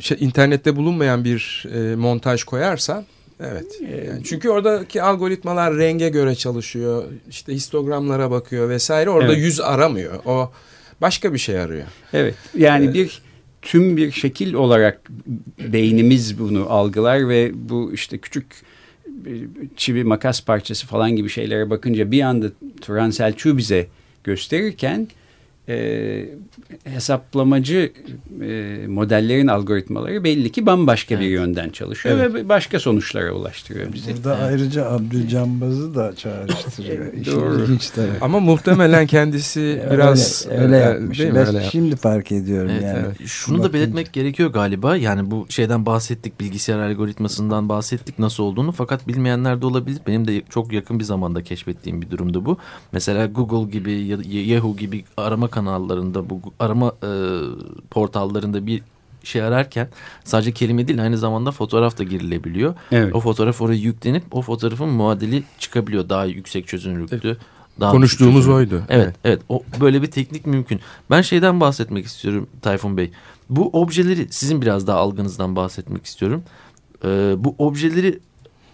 şey, 0.00 0.16
internette 0.20 0.76
bulunmayan 0.76 1.24
bir 1.24 1.66
e, 1.74 1.96
montaj 1.96 2.44
koyarsan 2.44 3.04
Evet. 3.40 3.80
Ee, 3.88 4.04
yani 4.06 4.24
çünkü 4.24 4.48
oradaki 4.48 5.02
algoritmalar 5.02 5.76
renge 5.76 6.08
göre 6.08 6.34
çalışıyor. 6.34 7.04
İşte 7.30 7.54
histogramlara 7.54 8.30
bakıyor 8.30 8.68
vesaire. 8.68 9.10
Orada 9.10 9.32
evet. 9.32 9.44
yüz 9.44 9.60
aramıyor. 9.60 10.18
O 10.24 10.50
başka 11.00 11.32
bir 11.32 11.38
şey 11.38 11.58
arıyor. 11.58 11.86
Evet. 12.12 12.34
Yani 12.58 12.86
ee, 12.86 12.94
bir 12.94 13.22
tüm 13.62 13.96
bir 13.96 14.12
şekil 14.12 14.54
olarak 14.54 15.10
beynimiz 15.58 16.38
bunu 16.38 16.66
algılar 16.68 17.28
ve 17.28 17.50
bu 17.54 17.92
işte 17.94 18.18
küçük 18.18 18.46
çivi 19.76 20.04
makas 20.04 20.44
parçası 20.44 20.86
falan 20.86 21.16
gibi 21.16 21.28
şeylere 21.28 21.70
bakınca 21.70 22.10
bir 22.10 22.22
anda 22.22 22.46
Turan 22.80 23.10
Selçuk 23.10 23.58
bize 23.58 23.86
gösterirken 24.24 25.08
e, 25.70 26.28
hesaplamacı 26.84 27.92
e, 28.42 28.78
modellerin 28.88 29.46
algoritmaları 29.46 30.24
belli 30.24 30.52
ki 30.52 30.66
bambaşka 30.66 31.14
evet. 31.14 31.24
bir 31.24 31.30
yönden 31.30 31.70
çalışıyor 31.70 32.18
evet. 32.18 32.34
ve 32.34 32.48
başka 32.48 32.80
sonuçlara 32.80 33.32
ulaştırıyor 33.32 33.92
bizi. 33.92 34.16
Burada 34.16 34.36
evet. 34.36 34.46
ayrıca 34.48 34.90
Abdülcambaz'ı 34.90 35.94
da 35.94 36.16
çağrıştırıyor. 36.16 37.26
Doğru. 37.26 37.62
İlginç. 37.62 37.90
Ama 38.20 38.40
muhtemelen 38.40 39.06
kendisi 39.06 39.82
biraz 39.90 40.46
öyle, 40.50 40.62
öyle 40.62 40.76
yapmış. 40.76 41.18
Değil 41.18 41.32
mi? 41.32 41.38
Öyle 41.38 41.62
şimdi 41.72 41.96
fark 41.96 42.32
ediyorum 42.32 42.70
evet, 42.72 42.82
yani. 42.82 42.98
Evet. 43.06 43.26
Şunu 43.26 43.58
Bakınca. 43.58 43.72
da 43.72 43.74
belirtmek 43.74 44.12
gerekiyor 44.12 44.52
galiba. 44.52 44.96
Yani 44.96 45.30
bu 45.30 45.46
şeyden 45.48 45.86
bahsettik, 45.86 46.40
bilgisayar 46.40 46.78
algoritmasından 46.78 47.68
bahsettik 47.68 48.18
nasıl 48.18 48.42
olduğunu. 48.42 48.72
Fakat 48.72 49.08
bilmeyenler 49.08 49.60
de 49.60 49.66
olabilir. 49.66 50.00
Benim 50.06 50.26
de 50.26 50.42
çok 50.50 50.72
yakın 50.72 50.98
bir 50.98 51.04
zamanda 51.04 51.42
keşfettiğim 51.42 52.02
bir 52.02 52.10
durumdu 52.10 52.44
bu. 52.44 52.58
Mesela 52.92 53.26
Google 53.26 53.70
gibi, 53.70 53.92
Yahoo 54.28 54.76
gibi 54.76 55.04
arama 55.16 55.48
kanallarında 55.60 56.30
bu 56.30 56.40
arama 56.58 56.92
e, 57.02 57.10
portallarında 57.90 58.66
bir 58.66 58.82
şey 59.24 59.42
ararken 59.42 59.88
sadece 60.24 60.52
kelime 60.52 60.88
değil 60.88 61.02
aynı 61.02 61.18
zamanda 61.18 61.50
fotoğraf 61.50 61.98
da 61.98 62.04
girilebiliyor. 62.04 62.74
Evet. 62.92 63.14
O 63.14 63.20
fotoğraf 63.20 63.60
oraya 63.60 63.78
yüklenip 63.78 64.22
o 64.30 64.42
fotoğrafın 64.42 64.88
muadili 64.88 65.42
çıkabiliyor. 65.58 66.08
Daha 66.08 66.24
yüksek 66.24 66.66
çözünürlüklü. 66.66 67.20
Evet. 67.24 67.36
Daha 67.80 67.92
Konuştuğumuz 67.92 68.48
oydu. 68.48 68.82
Evet, 68.88 69.06
evet, 69.06 69.14
evet. 69.24 69.42
O 69.48 69.62
böyle 69.80 70.02
bir 70.02 70.10
teknik 70.10 70.46
mümkün. 70.46 70.80
Ben 71.10 71.22
şeyden 71.22 71.60
bahsetmek 71.60 72.06
istiyorum 72.06 72.46
Tayfun 72.62 72.96
Bey. 72.96 73.10
Bu 73.50 73.70
objeleri 73.72 74.26
sizin 74.30 74.62
biraz 74.62 74.86
daha 74.86 74.98
algınızdan 74.98 75.56
bahsetmek 75.56 76.04
istiyorum. 76.04 76.42
Ee, 77.04 77.34
bu 77.38 77.54
objeleri 77.58 78.18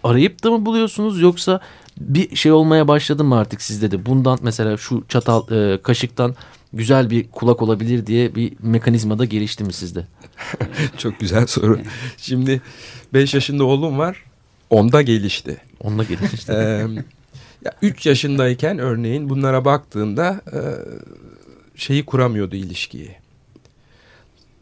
arayıp 0.03 0.43
da 0.43 0.51
mı 0.51 0.65
buluyorsunuz 0.65 1.21
yoksa 1.21 1.59
bir 1.99 2.35
şey 2.35 2.51
olmaya 2.51 2.87
başladı 2.87 3.23
mı 3.23 3.35
artık 3.35 3.61
sizde 3.61 3.91
de? 3.91 4.05
Bundan 4.05 4.39
mesela 4.41 4.77
şu 4.77 5.03
çatal 5.09 5.51
e, 5.51 5.81
kaşıktan 5.81 6.35
güzel 6.73 7.09
bir 7.09 7.27
kulak 7.31 7.61
olabilir 7.61 8.07
diye 8.07 8.35
bir 8.35 8.53
mekanizma 8.59 9.19
da 9.19 9.25
gelişti 9.25 9.63
mi 9.63 9.73
sizde? 9.73 10.07
Çok 10.97 11.19
güzel 11.19 11.47
soru. 11.47 11.79
Şimdi 12.17 12.61
5 13.13 13.33
yaşında 13.33 13.63
oğlum 13.63 13.97
var. 13.97 14.23
Onda 14.69 15.01
gelişti. 15.01 15.57
Onda 15.79 16.03
gelişti. 16.03 16.51
ee, 16.51 16.85
ya 17.65 17.71
3 17.81 18.05
yaşındayken 18.05 18.79
örneğin 18.79 19.29
bunlara 19.29 19.65
baktığında 19.65 20.41
e, 20.53 20.59
şeyi 21.75 22.05
kuramıyordu 22.05 22.55
ilişkiyi. 22.55 23.15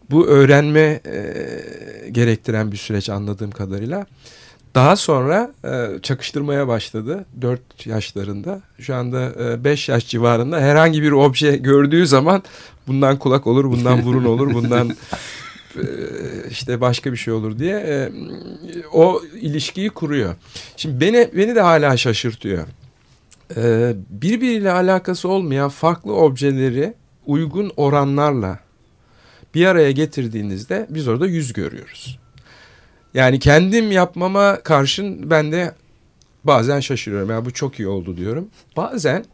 Bu 0.10 0.28
öğrenme 0.28 1.02
e, 1.06 2.10
gerektiren 2.12 2.72
bir 2.72 2.78
süreç 2.78 3.10
anladığım 3.10 3.52
kadarıyla. 3.52 4.06
Daha 4.76 4.96
sonra 4.96 5.52
e, 5.66 6.02
çakıştırmaya 6.02 6.68
başladı 6.68 7.26
4 7.42 7.88
yaşlarında. 7.88 8.62
Şu 8.80 8.96
anda 8.96 9.34
5 9.64 9.90
e, 9.90 9.92
yaş 9.92 10.08
civarında 10.08 10.60
herhangi 10.60 11.02
bir 11.02 11.12
obje 11.12 11.58
gördüğü 11.58 12.08
zaman 12.08 12.44
bundan 12.88 13.20
kulak 13.20 13.48
olur, 13.48 13.66
bundan 13.66 14.06
burun 14.06 14.24
olur, 14.24 14.54
bundan 14.54 14.90
e, 15.76 15.84
işte 16.50 16.82
başka 16.82 17.12
bir 17.12 17.18
şey 17.18 17.34
olur 17.34 17.60
diye 17.60 17.76
e, 17.76 18.12
o 18.94 19.22
ilişkiyi 19.42 19.90
kuruyor. 19.90 20.36
Şimdi 20.78 21.02
beni 21.02 21.30
beni 21.34 21.56
de 21.56 21.62
hala 21.62 21.98
şaşırtıyor. 21.98 22.68
e, 23.56 23.94
birbiriyle 24.10 24.72
alakası 24.72 25.30
olmayan 25.30 25.70
farklı 25.70 26.16
objeleri 26.16 26.94
uygun 27.26 27.72
oranlarla 27.78 28.60
bir 29.56 29.66
araya 29.66 29.92
getirdiğinizde 29.92 30.88
biz 30.90 31.08
orada 31.08 31.28
yüz 31.28 31.54
görüyoruz. 31.54 32.25
Yani 33.16 33.40
kendim 33.40 33.92
yapmama 33.92 34.60
karşın 34.64 35.30
ben 35.30 35.52
de 35.52 35.76
bazen 36.44 36.80
şaşırıyorum. 36.80 37.30
Ya 37.30 37.46
bu 37.46 37.52
çok 37.54 37.80
iyi 37.80 37.88
oldu 37.88 38.18
diyorum. 38.18 38.50
Bazen 38.78 39.26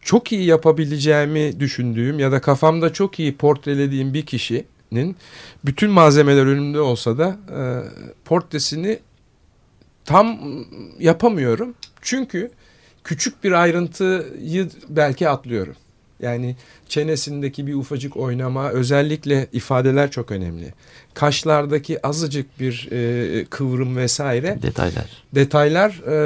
çok 0.00 0.32
iyi 0.32 0.44
yapabileceğimi 0.44 1.60
düşündüğüm 1.60 2.18
ya 2.18 2.32
da 2.32 2.40
kafamda 2.40 2.92
çok 2.92 3.18
iyi 3.20 3.36
portrelediğim 3.36 4.14
bir 4.14 4.26
kişinin 4.26 5.16
bütün 5.64 5.90
malzemeler 5.90 6.46
önümde 6.46 6.80
olsa 6.80 7.18
da 7.18 7.36
e, 7.58 7.60
portresini 8.24 8.98
tam 10.04 10.38
yapamıyorum. 10.98 11.74
Çünkü 12.02 12.50
küçük 13.04 13.44
bir 13.44 13.52
ayrıntıyı 13.52 14.70
belki 14.88 15.28
atlıyorum. 15.28 15.76
Yani 16.24 16.56
çenesindeki 16.88 17.66
bir 17.66 17.74
ufacık 17.74 18.16
oynama 18.16 18.70
özellikle 18.70 19.46
ifadeler 19.52 20.10
çok 20.10 20.30
önemli. 20.30 20.74
Kaşlardaki 21.14 22.06
azıcık 22.06 22.60
bir 22.60 22.88
e, 22.92 23.44
kıvrım 23.44 23.96
vesaire 23.96 24.58
Detaylar. 24.62 25.22
detaylar 25.34 25.90
e, 25.90 26.16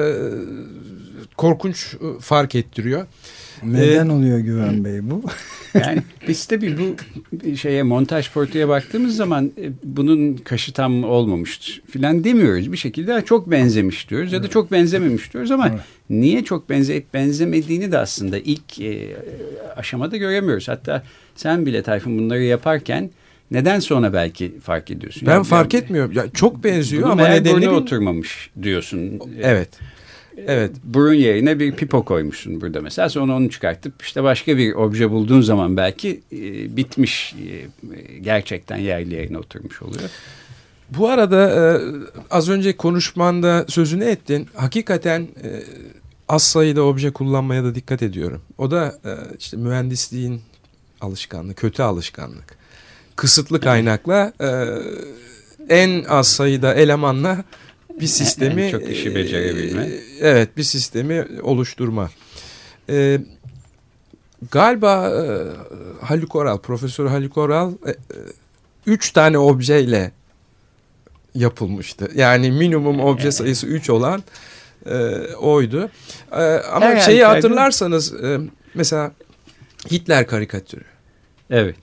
korkunç 1.36 1.94
e, 1.94 2.20
fark 2.20 2.54
ettiriyor. 2.54 3.06
Neden 3.64 4.08
oluyor 4.08 4.38
Güven 4.38 4.84
Bey 4.84 4.98
bu? 5.10 5.22
Yani 5.74 6.02
biz 6.28 6.46
tabii 6.46 6.74
bu 6.78 7.56
şeye 7.56 7.82
montaj 7.82 8.32
portreye 8.32 8.68
baktığımız 8.68 9.16
zaman 9.16 9.52
e, 9.62 9.70
bunun 9.84 10.36
kaşı 10.36 10.72
tam 10.72 11.04
olmamış 11.04 11.80
filan 11.90 12.24
demiyoruz. 12.24 12.72
Bir 12.72 12.76
şekilde 12.76 13.22
çok 13.24 13.50
benzemiş 13.50 14.10
diyoruz 14.10 14.32
ya 14.32 14.42
da 14.42 14.48
çok 14.48 14.72
benzememiş 14.72 15.32
diyoruz 15.32 15.50
ama 15.50 15.68
Evet. 15.68 15.80
niye 16.10 16.44
çok 16.44 16.70
benzeyip 16.70 17.14
benzemediğini 17.14 17.92
de 17.92 17.98
aslında 17.98 18.38
ilk 18.38 18.80
e, 18.80 19.16
aşamada 19.76 20.16
göremiyoruz. 20.16 20.68
Hatta 20.68 21.02
sen 21.36 21.66
bile 21.66 21.82
Tayfun 21.82 22.18
bunları 22.18 22.42
yaparken 22.42 23.10
neden 23.50 23.80
sonra 23.80 24.12
belki 24.12 24.52
fark 24.62 24.90
ediyorsun. 24.90 25.22
Ben 25.26 25.34
Ya- 25.34 25.42
fark 25.42 25.74
ya- 25.74 25.80
etmiyorum. 25.80 26.12
Ya 26.12 26.24
çok 26.34 26.64
benziyor 26.64 27.02
ama 27.10 27.14
meğer 27.14 27.40
nedeni 27.40 27.52
burnu 27.54 27.62
bil- 27.62 27.76
oturmamış 27.76 28.50
diyorsun. 28.62 29.20
Evet. 29.42 29.68
Evet. 30.46 30.70
Burun 30.84 31.14
yerine 31.14 31.58
bir 31.58 31.72
pipo 31.72 32.04
koymuşsun 32.04 32.60
burada 32.60 32.80
mesela. 32.80 33.08
Sonra 33.08 33.36
onu 33.36 33.50
çıkartıp 33.50 34.02
işte 34.02 34.22
başka 34.22 34.56
bir 34.56 34.74
obje 34.74 35.10
bulduğun 35.10 35.40
zaman 35.40 35.76
belki 35.76 36.20
e, 36.32 36.76
bitmiş 36.76 37.34
e, 37.34 38.18
gerçekten 38.20 38.76
yerli 38.76 39.14
yerine 39.14 39.38
oturmuş 39.38 39.82
oluyor. 39.82 40.10
Bu 40.90 41.08
arada 41.08 41.50
e, 41.50 41.60
az 42.30 42.48
önce 42.48 42.76
konuşmanda 42.76 43.64
sözünü 43.68 44.04
ettin. 44.04 44.48
Hakikaten 44.54 45.20
e, 45.20 45.62
az 46.28 46.42
sayıda 46.42 46.82
obje 46.82 47.10
kullanmaya 47.10 47.64
da 47.64 47.74
dikkat 47.74 48.02
ediyorum. 48.02 48.42
O 48.58 48.70
da 48.70 48.98
e, 49.04 49.10
işte 49.38 49.56
mühendisliğin 49.56 50.40
alışkanlığı, 51.00 51.54
kötü 51.54 51.82
alışkanlık. 51.82 52.58
Kısıtlı 53.16 53.60
kaynakla 53.60 54.32
e, 54.40 54.48
en 55.68 56.04
az 56.04 56.28
sayıda 56.28 56.74
elemanla 56.74 57.44
bir 58.00 58.06
sistemi 58.06 58.62
En 58.62 58.70
çok 58.70 58.90
işi 58.90 59.14
becerebilme. 59.14 59.82
e, 59.82 60.00
evet, 60.20 60.56
bir 60.56 60.62
sistemi 60.62 61.26
oluşturma. 61.42 62.10
E, 62.90 63.20
galiba 64.50 65.10
e, 65.10 65.22
Haluk 66.06 66.34
Oral, 66.36 66.58
Profesör 66.58 67.06
Haluk 67.06 67.36
Oral 67.36 67.72
e, 67.86 67.90
e, 67.90 67.94
üç 68.86 69.10
tane 69.10 69.38
objeyle 69.38 70.12
yapılmıştı. 71.34 72.10
Yani 72.14 72.50
minimum 72.50 73.00
obje 73.00 73.32
sayısı 73.32 73.66
3 73.66 73.90
olan 73.90 74.22
e, 74.86 74.96
oydu. 75.34 75.90
E, 76.32 76.42
ama 76.42 76.86
Her 76.86 77.00
şeyi 77.00 77.24
hatırlarsanız 77.24 78.14
e, 78.24 78.38
mesela 78.74 79.12
Hitler 79.90 80.26
karikatürü. 80.26 80.84
Evet. 81.50 81.76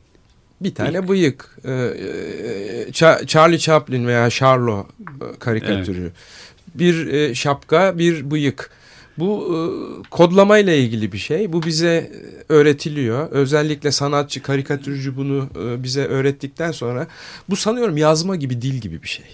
Bir 0.62 0.76
tane 0.76 1.08
bıyık. 1.08 1.58
E, 1.65 1.72
e, 1.72 2.91
Ça- 2.91 3.28
Charlie 3.28 3.60
Chaplin 3.60 4.08
veya 4.08 4.30
Charlo 4.30 4.88
e, 5.00 5.39
karikatürü. 5.39 6.12
Bir 6.76 7.08
e, 7.08 7.36
şapka, 7.36 7.98
bir 7.98 8.32
bıyık. 8.32 8.70
Bu 9.18 9.46
e, 9.56 9.60
kodlamayla 10.10 10.74
ilgili 10.74 11.12
bir 11.12 11.18
şey. 11.18 11.54
Bu 11.54 11.63
bize 11.63 12.12
öğretiliyor. 12.50 13.32
Özellikle 13.32 13.91
sanatçı, 13.91 14.41
karikatürcü 14.41 15.18
bunu 15.18 15.50
e, 15.63 15.84
bize 15.84 16.06
öğrettikten 16.06 16.72
sonra 16.72 17.08
bu 17.50 17.56
sanıyorum 17.56 17.98
yazma 17.98 18.36
gibi, 18.36 18.62
dil 18.62 18.74
gibi 18.74 19.04
bir 19.04 19.08
şey. 19.08 19.26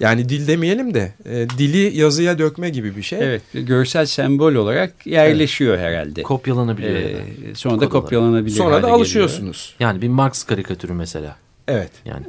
Yani 0.00 0.28
dil 0.28 0.46
demeyelim 0.46 0.94
de 0.94 1.12
e, 1.24 1.48
dili 1.58 1.96
yazıya 1.98 2.38
dökme 2.38 2.70
gibi 2.70 2.96
bir 2.96 3.02
şey. 3.02 3.18
Evet. 3.22 3.42
görsel 3.52 4.06
sembol 4.06 4.54
olarak 4.54 5.06
yerleşiyor 5.06 5.78
herhalde. 5.78 6.22
Kopyalanabiliyor. 6.22 6.94
Ee, 6.94 7.00
ya 7.10 7.18
da. 7.18 7.54
sonra 7.54 7.80
da 7.80 7.88
kopyalanabilir 7.88 8.56
Sonra 8.56 8.74
da 8.74 8.80
geliyor. 8.80 8.96
alışıyorsunuz. 8.96 9.74
Yani 9.80 10.02
bir 10.02 10.08
Marx 10.08 10.42
karikatürü 10.42 10.92
mesela. 10.92 11.36
Evet. 11.68 11.90
Yani 12.04 12.22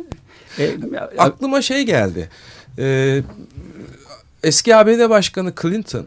E, 0.59 0.75
Aklıma 1.17 1.61
şey 1.61 1.83
geldi. 1.85 2.29
Ee, 2.79 3.21
eski 4.43 4.75
ABD 4.75 5.09
Başkanı 5.09 5.53
Clinton 5.61 6.05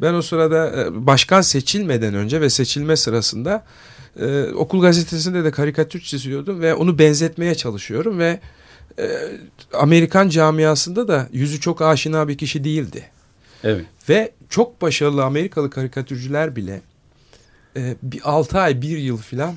ben 0.00 0.14
o 0.14 0.22
sırada 0.22 0.82
e, 0.82 1.06
başkan 1.06 1.40
seçilmeden 1.40 2.14
önce 2.14 2.40
ve 2.40 2.50
seçilme 2.50 2.96
sırasında 2.96 3.64
e, 4.20 4.44
okul 4.44 4.80
gazetesinde 4.82 5.44
de 5.44 5.50
karikatür 5.50 6.00
çiziyordum 6.00 6.60
ve 6.60 6.74
onu 6.74 6.98
benzetmeye 6.98 7.54
çalışıyorum 7.54 8.18
ve 8.18 8.28
e, 8.28 8.40
Amerikan 9.72 10.28
camiasında 10.28 11.08
da 11.08 11.28
yüzü 11.32 11.60
çok 11.60 11.82
aşina 11.82 12.28
bir 12.28 12.38
kişi 12.38 12.64
değildi. 12.64 13.04
evet. 13.64 13.86
Ve 14.08 14.32
çok 14.48 14.82
başarılı 14.82 15.24
Amerikalı 15.24 15.70
karikatürcüler 15.70 16.56
bile 16.56 16.80
e, 17.76 17.96
bir 18.02 18.20
6 18.24 18.58
ay, 18.58 18.82
bir 18.82 18.98
yıl 18.98 19.18
filan 19.18 19.54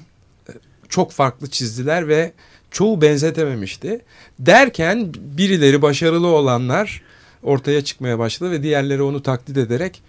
e, 0.50 0.52
çok 0.90 1.12
farklı 1.12 1.50
çizdiler 1.50 2.08
ve 2.08 2.32
çoğu 2.72 3.02
benzetememişti. 3.02 4.02
Derken 4.40 5.14
birileri 5.18 5.82
başarılı 5.82 6.28
olanlar 6.28 7.02
ortaya 7.44 7.84
çıkmaya 7.84 8.20
başladı 8.20 8.52
ve 8.52 8.64
diğerleri 8.64 9.02
onu 9.02 9.24
taklit 9.24 9.58
ederek 9.58 10.02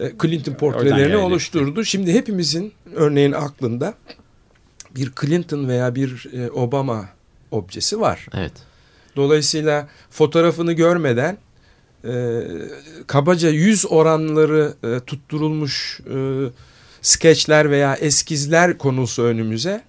e, 0.00 0.12
Clinton 0.22 0.54
portrelerini 0.54 1.16
oluşturdu. 1.16 1.84
Şimdi 1.84 2.12
hepimizin 2.12 2.72
örneğin 2.94 3.32
aklında 3.32 3.94
bir 4.96 5.12
Clinton 5.20 5.68
veya 5.68 5.94
bir 5.94 6.28
e, 6.32 6.50
Obama 6.50 7.08
objesi 7.50 8.00
var. 8.00 8.26
evet. 8.34 8.52
Dolayısıyla 9.16 9.88
fotoğrafını 10.10 10.72
görmeden 10.72 11.38
e, 12.04 12.42
kabaca 13.06 13.50
yüz 13.50 13.92
oranları 13.92 14.74
e, 14.84 15.00
tutturulmuş 15.00 16.00
e, 16.14 16.16
skeçler 17.02 17.70
veya 17.70 17.94
eskizler 17.94 18.78
konulsa 18.78 19.22
önümüze 19.22 19.82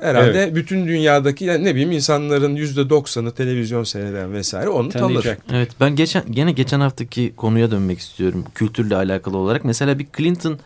herhalde 0.00 0.54
bütün 0.54 0.86
dünyadaki 0.86 1.44
yani 1.44 1.64
ne 1.64 1.74
bileyim 1.74 1.92
insanların 1.92 2.56
yüzde 2.56 2.90
doksanı 2.90 3.32
televizyon 3.32 3.84
seyreden 3.84 4.32
vesaire 4.32 4.68
onu 4.68 4.88
tanır. 4.88 5.02
Tanıyacak. 5.02 5.42
Evet 5.52 5.70
ben 5.80 5.96
geçen 5.96 6.32
gene 6.32 6.52
geçen 6.52 6.80
haftaki 6.80 7.32
konuya 7.36 7.70
dönmek 7.70 7.98
istiyorum 7.98 8.44
kültürle 8.54 8.96
alakalı 8.96 9.36
olarak. 9.36 9.64
Mesela 9.64 9.98
bir 9.98 10.06
Clinton 10.16 10.58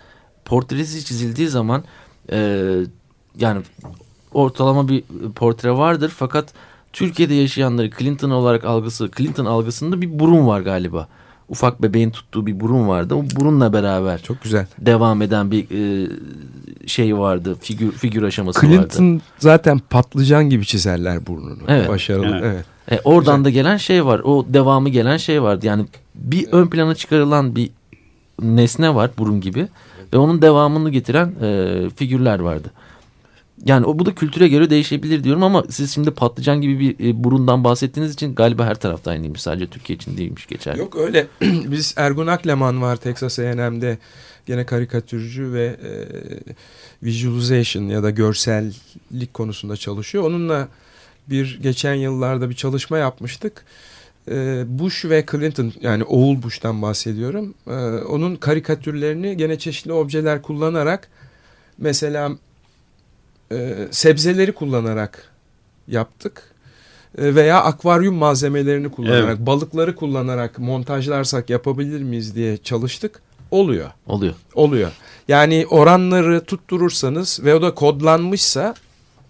portresi 0.45 1.05
çizildiği 1.05 1.49
zaman 1.49 1.85
e, 2.33 2.69
yani 3.39 3.63
ortalama 4.33 4.89
bir 4.89 5.05
portre 5.37 5.71
vardır 5.71 6.13
fakat 6.17 6.55
Türkiye'de 6.95 7.35
yaşayanları 7.35 7.91
Clinton 7.99 8.31
olarak 8.31 8.65
algısı 8.65 9.11
Clinton 9.17 9.45
algısında 9.45 10.01
bir 10.01 10.19
burun 10.19 10.47
var 10.47 10.61
galiba. 10.61 11.09
Ufak 11.49 11.83
bebeğin 11.83 12.11
tuttuğu 12.11 12.47
bir 12.47 12.61
burun 12.61 12.89
vardı. 12.89 13.15
O 13.15 13.25
burunla 13.37 13.73
beraber 13.73 14.23
Çok 14.23 14.43
güzel. 14.43 14.67
devam 14.79 15.23
eden 15.23 15.51
bir 15.51 15.65
e, 15.71 16.09
şey 16.87 17.17
vardı. 17.19 17.57
Figür 17.61 17.93
figür 17.93 18.23
aşaması 18.23 18.59
vardı. 18.59 18.69
Clinton 18.69 19.21
zaten 19.39 19.79
patlıcan 19.79 20.51
gibi 20.51 20.67
çizerler 20.67 21.27
burnunu. 21.27 21.63
Evet. 21.69 21.89
Başarılı. 21.89 22.41
Evet. 22.43 22.45
Evet. 22.45 23.01
E, 23.01 23.01
oradan 23.05 23.45
da 23.45 23.51
gelen 23.51 23.77
şey 23.77 24.05
var. 24.07 24.21
O 24.25 24.47
devamı 24.49 24.89
gelen 24.89 25.17
şey 25.17 25.43
vardı. 25.43 25.67
Yani 25.67 25.87
bir 26.15 26.49
ön 26.53 26.67
plana 26.67 26.95
çıkarılan 26.95 27.57
bir 27.57 27.71
nesne 28.43 28.95
var 28.95 29.11
burun 29.19 29.41
gibi. 29.41 29.69
Ve 30.13 30.19
onun 30.19 30.43
devamını 30.43 30.91
getiren 30.91 31.33
e, 31.43 31.91
figürler 31.97 32.39
vardı. 32.39 32.71
Yani 33.65 33.87
o 33.87 33.99
bu 33.99 34.07
da 34.07 34.15
kültüre 34.15 34.49
göre 34.49 34.71
değişebilir 34.71 35.25
diyorum 35.25 35.43
ama 35.43 35.65
siz 35.71 35.95
şimdi 35.95 36.11
patlıcan 36.11 36.61
gibi 36.61 36.81
bir 36.81 37.09
e, 37.09 37.25
burundan 37.25 37.65
bahsettiğiniz 37.65 38.15
için 38.15 38.35
galiba 38.35 38.67
her 38.67 38.75
tarafta 38.75 39.11
aynıymış. 39.11 39.43
Sadece 39.43 39.67
Türkiye 39.67 39.97
için 39.97 40.17
değilmiş 40.17 40.47
geçerli. 40.47 40.79
Yok 40.79 40.97
öyle. 40.97 41.27
Biz 41.41 41.95
Ergun 41.97 42.27
Akleman 42.27 42.83
var 42.83 42.97
Texas 42.97 43.39
A&M'de 43.39 43.99
gene 44.47 44.67
karikatürcü 44.67 45.53
ve 45.53 45.65
e, 45.65 45.93
visualization 47.03 47.83
ya 47.83 48.03
da 48.03 48.11
görsellik 48.11 49.35
konusunda 49.35 49.77
çalışıyor. 49.77 50.25
Onunla 50.25 50.69
bir 51.31 51.59
geçen 51.63 51.95
yıllarda 51.95 52.51
bir 52.51 52.55
çalışma 52.55 52.99
yapmıştık. 52.99 53.65
E, 54.31 54.65
Bush 54.67 55.05
ve 55.05 55.25
Clinton 55.31 55.73
yani 55.81 56.05
oğul 56.05 56.43
Bush'tan 56.43 56.83
bahsediyorum. 56.83 57.55
E, 57.67 57.75
onun 58.05 58.37
karikatürlerini 58.37 59.37
gene 59.37 59.59
çeşitli 59.59 59.93
objeler 59.93 60.43
kullanarak 60.43 61.09
mesela 61.79 62.33
e, 63.53 63.89
sebzeleri 63.91 64.53
kullanarak 64.53 65.31
yaptık 65.89 66.55
E, 67.19 67.35
veya 67.35 67.63
akvaryum 67.63 68.15
malzemelerini 68.15 68.91
kullanarak, 68.91 69.39
balıkları 69.39 69.97
kullanarak 69.97 70.59
montajlarsak 70.59 71.51
yapabilir 71.51 72.03
miyiz 72.03 72.35
diye 72.35 72.57
çalıştık. 72.57 73.23
oluyor. 73.51 73.91
Oluyor. 74.07 74.35
Oluyor. 74.55 74.91
Yani 75.29 75.67
oranları 75.71 76.45
tutturursanız 76.45 77.41
ve 77.45 77.55
o 77.55 77.63
da 77.63 77.75
kodlanmışsa 77.75 78.75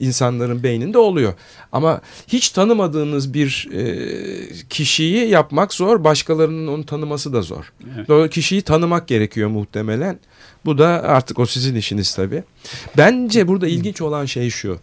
insanların 0.00 0.62
beyninde 0.62 0.98
oluyor. 0.98 1.34
Ama 1.72 2.00
hiç 2.28 2.50
tanımadığınız 2.50 3.34
bir 3.34 3.68
e, 3.72 4.64
kişiyi 4.70 5.28
yapmak 5.28 5.74
zor, 5.74 6.04
başkalarının 6.04 6.66
onu 6.66 6.86
tanıması 6.86 7.32
da 7.32 7.42
zor. 7.42 7.72
Evet. 7.96 8.10
O 8.10 8.28
kişiyi 8.28 8.62
tanımak 8.62 9.08
gerekiyor 9.08 9.48
muhtemelen. 9.48 10.18
Bu 10.64 10.78
da 10.78 10.86
artık 10.88 11.38
o 11.38 11.46
sizin 11.46 11.74
işiniz 11.74 12.14
tabii. 12.14 12.42
Bence 12.96 13.48
burada 13.48 13.68
ilginç 13.68 14.00
olan 14.00 14.24
şey 14.24 14.50
şu. 14.50 14.78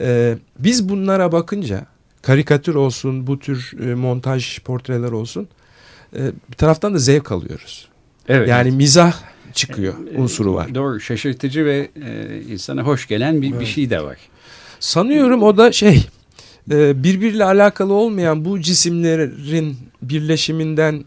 E, 0.00 0.36
biz 0.58 0.88
bunlara 0.88 1.32
bakınca 1.32 1.86
karikatür 2.22 2.74
olsun, 2.74 3.26
bu 3.26 3.38
tür 3.38 3.72
e, 3.90 3.94
montaj 3.94 4.60
portreler 4.60 5.12
olsun 5.12 5.48
e, 6.16 6.20
bir 6.50 6.56
taraftan 6.56 6.94
da 6.94 6.98
zevk 6.98 7.32
alıyoruz. 7.32 7.88
Evet. 8.28 8.48
Yani 8.48 8.70
mizah 8.70 9.14
çıkıyor 9.54 9.94
E, 10.14 10.18
unsuru 10.18 10.54
var. 10.54 10.74
Doğru. 10.74 11.00
Şaşırtıcı 11.00 11.64
ve 11.64 11.88
e, 12.06 12.40
insana 12.42 12.82
hoş 12.82 13.08
gelen 13.08 13.42
bir, 13.42 13.60
bir 13.60 13.66
şey 13.66 13.90
de 13.90 14.02
var. 14.02 14.18
Sanıyorum 14.80 15.42
o 15.42 15.56
da 15.56 15.72
şey 15.72 16.06
birbiriyle 16.68 17.44
alakalı 17.44 17.92
olmayan 17.92 18.44
bu 18.44 18.60
cisimlerin 18.60 19.76
birleşiminden 20.02 21.04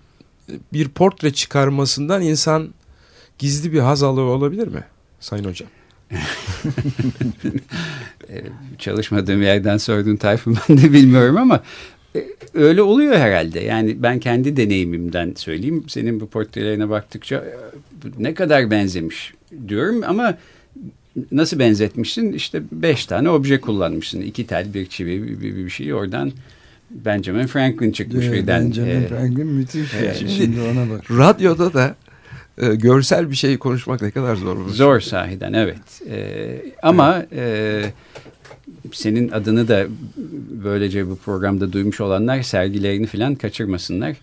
bir 0.73 0.87
portre 0.89 1.33
çıkarmasından 1.33 2.21
insan 2.21 2.69
gizli 3.39 3.73
bir 3.73 3.79
haz 3.79 4.03
alıyor 4.03 4.27
olabilir 4.27 4.67
mi 4.67 4.83
Sayın 5.19 5.43
Hocam? 5.43 5.67
E, 8.29 8.41
çalışmadığım 8.79 9.41
yerden 9.41 9.77
sorduğun 9.77 10.15
Tayfun 10.15 10.57
ben 10.69 10.77
de 10.77 10.93
bilmiyorum 10.93 11.37
ama 11.37 11.63
e, 12.15 12.23
öyle 12.53 12.81
oluyor 12.81 13.15
herhalde. 13.15 13.59
Yani 13.59 14.03
ben 14.03 14.19
kendi 14.19 14.57
deneyimimden 14.57 15.33
söyleyeyim. 15.35 15.83
Senin 15.87 16.19
bu 16.19 16.27
portrelerine 16.29 16.89
baktıkça 16.89 17.35
e, 17.35 17.53
ne 18.19 18.33
kadar 18.33 18.71
benzemiş 18.71 19.33
diyorum 19.67 20.01
ama 20.07 20.37
nasıl 21.31 21.59
benzetmişsin? 21.59 22.33
İşte 22.33 22.61
beş 22.71 23.05
tane 23.05 23.29
obje 23.29 23.61
kullanmışsın. 23.61 24.21
İki 24.21 24.47
tel, 24.47 24.73
bir 24.73 24.85
çivi, 24.85 25.23
bir, 25.23 25.41
bir, 25.41 25.55
bir 25.65 25.69
şey. 25.69 25.93
Oradan 25.93 26.31
Benjamin 26.91 27.47
Franklin 27.47 27.91
çıkmış 27.91 28.25
Evet, 28.25 28.41
birden. 28.41 28.65
Benjamin 28.69 28.89
E, 29.03 29.07
Franklin 29.07 29.47
müthiş. 29.47 29.93
e, 29.93 30.13
şimdi- 30.19 30.31
Şimdi 30.31 30.61
ona 30.61 30.89
bak. 30.89 31.11
Radyoda 31.11 31.73
da 31.73 31.95
e, 32.61 32.75
görsel 32.75 33.29
bir 33.31 33.35
şey 33.35 33.57
konuşmak 33.57 34.01
ne 34.01 34.11
kadar 34.11 34.35
zor. 34.35 34.69
Zor 34.69 34.99
sahiden 34.99 35.53
evet. 35.53 36.01
Ee, 36.09 36.61
ama 36.81 37.25
e, 37.31 37.83
senin 38.93 39.31
adını 39.31 39.67
da 39.67 39.85
böylece 40.63 41.09
bu 41.09 41.15
programda 41.15 41.73
duymuş 41.73 42.01
olanlar 42.01 42.41
sergilerini 42.41 43.07
falan 43.07 43.35
kaçırmasınlar. 43.35 44.15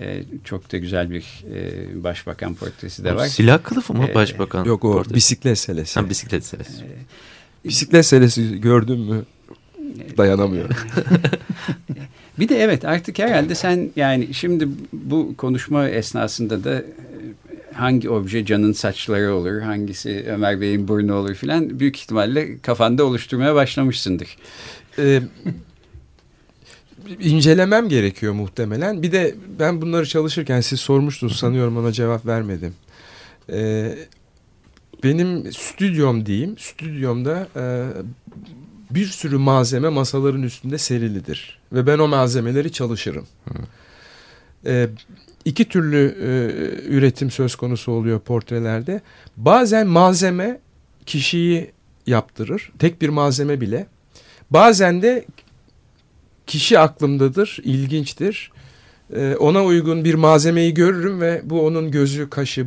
Ee, 0.00 0.22
çok 0.44 0.72
da 0.72 0.76
güzel 0.76 1.10
bir 1.10 1.44
e, 1.54 2.04
başbakan 2.04 2.54
portresi 2.54 3.04
de 3.04 3.12
O 3.12 3.16
var. 3.16 3.26
Silah 3.26 3.62
kılıfı 3.62 3.94
mı 3.94 4.06
Ee, 4.10 4.14
başbakan? 4.14 4.64
Yok 4.64 4.84
o 4.84 4.92
portresi? 4.92 5.14
bisiklet 5.14 5.58
selesi. 5.58 6.00
Ha, 6.00 6.10
bisiklet 6.10 6.44
selesi. 6.44 6.84
Bisiklet 7.64 8.06
selesi 8.06 8.60
gördün 8.60 9.00
mü 9.00 9.24
dayanamıyorum. 10.16 10.76
Bir 12.38 12.48
de 12.48 12.58
evet 12.62 12.84
artık 12.84 13.18
herhalde 13.18 13.54
sen 13.54 13.90
yani 13.96 14.34
şimdi 14.34 14.68
bu 14.92 15.34
konuşma 15.36 15.88
esnasında 15.88 16.64
da 16.64 16.74
e, 16.74 16.84
hangi 17.72 18.10
obje 18.10 18.44
Can'ın 18.44 18.72
saçları 18.72 19.34
olur, 19.34 19.60
hangisi 19.60 20.24
Ömer 20.28 20.60
Bey'in 20.60 20.88
burnu 20.88 21.14
olur 21.14 21.34
filan 21.34 21.80
büyük 21.80 21.96
ihtimalle 21.96 22.58
kafanda 22.58 23.04
oluşturmaya 23.04 23.54
başlamışsındır. 23.54 24.36
Ee, 24.98 25.22
incelemem 27.20 27.88
gerekiyor 27.88 28.32
muhtemelen. 28.32 29.02
Bir 29.02 29.12
de 29.12 29.34
ben 29.58 29.82
bunları 29.82 30.06
çalışırken 30.06 30.60
siz 30.60 30.80
sormuştunuz 30.80 31.36
sanıyorum 31.36 31.76
ona 31.76 31.92
cevap 31.92 32.26
vermedim. 32.26 32.74
Ee, 33.52 33.98
benim 35.04 35.52
stüdyom 35.52 36.26
diyeyim. 36.26 36.58
Stüdyomda 36.58 37.48
e, 37.56 37.62
bir 38.90 39.06
sürü 39.06 39.38
malzeme 39.38 39.88
masaların 39.88 40.42
üstünde 40.42 40.78
serilidir. 40.78 41.58
Ve 41.72 41.86
ben 41.86 41.98
o 41.98 42.08
malzemeleri 42.08 42.72
çalışırım. 42.72 43.26
Ee, 44.66 44.88
iki 45.44 45.64
türlü 45.68 46.16
e, 46.22 46.28
üretim 46.88 47.30
söz 47.30 47.56
konusu 47.56 47.92
oluyor 47.92 48.20
portrelerde. 48.20 49.00
Bazen 49.36 49.86
malzeme 49.86 50.60
kişiyi 51.06 51.72
yaptırır. 52.06 52.72
Tek 52.78 53.02
bir 53.02 53.08
malzeme 53.08 53.60
bile. 53.60 53.86
Bazen 54.50 55.02
de 55.02 55.24
kişi 56.46 56.78
aklımdadır, 56.78 57.58
ilginçtir. 57.64 58.52
Ee, 59.16 59.36
ona 59.38 59.64
uygun 59.64 60.04
bir 60.04 60.14
malzemeyi 60.14 60.74
görürüm 60.74 61.20
ve 61.20 61.40
bu 61.44 61.66
onun 61.66 61.90
gözü, 61.90 62.30
kaşı, 62.30 62.66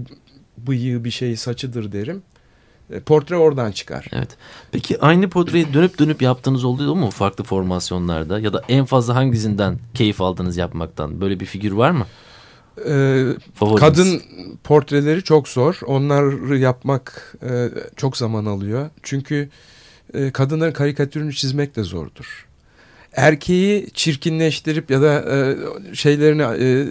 bıyığı 0.57 1.03
bir 1.03 1.11
şey, 1.11 1.35
saçıdır 1.35 1.91
derim. 1.91 2.23
E, 2.91 2.99
portre 2.99 3.35
oradan 3.35 3.71
çıkar. 3.71 4.07
Evet. 4.11 4.29
Peki 4.71 5.01
aynı 5.01 5.29
portreyi 5.29 5.73
dönüp 5.73 5.99
dönüp 5.99 6.21
yaptığınız 6.21 6.63
oluyor 6.63 6.93
mu 6.93 7.09
farklı 7.09 7.43
formasyonlarda? 7.43 8.39
Ya 8.39 8.53
da 8.53 8.61
en 8.67 8.85
fazla 8.85 9.15
hangisinden 9.15 9.79
keyif 9.93 10.21
aldınız 10.21 10.57
yapmaktan? 10.57 11.21
Böyle 11.21 11.39
bir 11.39 11.45
figür 11.45 11.71
var 11.71 11.91
mı? 11.91 12.05
Ee, 12.79 13.25
Favoriniz? 13.53 13.79
kadın 13.79 14.21
portreleri 14.63 15.23
çok 15.23 15.47
zor. 15.47 15.79
Onları 15.85 16.57
yapmak 16.57 17.35
e, 17.43 17.69
çok 17.95 18.17
zaman 18.17 18.45
alıyor. 18.45 18.89
Çünkü 19.03 19.49
e, 20.13 20.31
kadınların 20.31 20.71
karikatürünü 20.71 21.33
çizmek 21.33 21.75
de 21.75 21.83
zordur. 21.83 22.47
Erkeği 23.13 23.87
çirkinleştirip 23.93 24.91
ya 24.91 25.01
da 25.01 25.25
e, 25.35 25.55
şeylerini 25.95 26.41
e, 26.41 26.87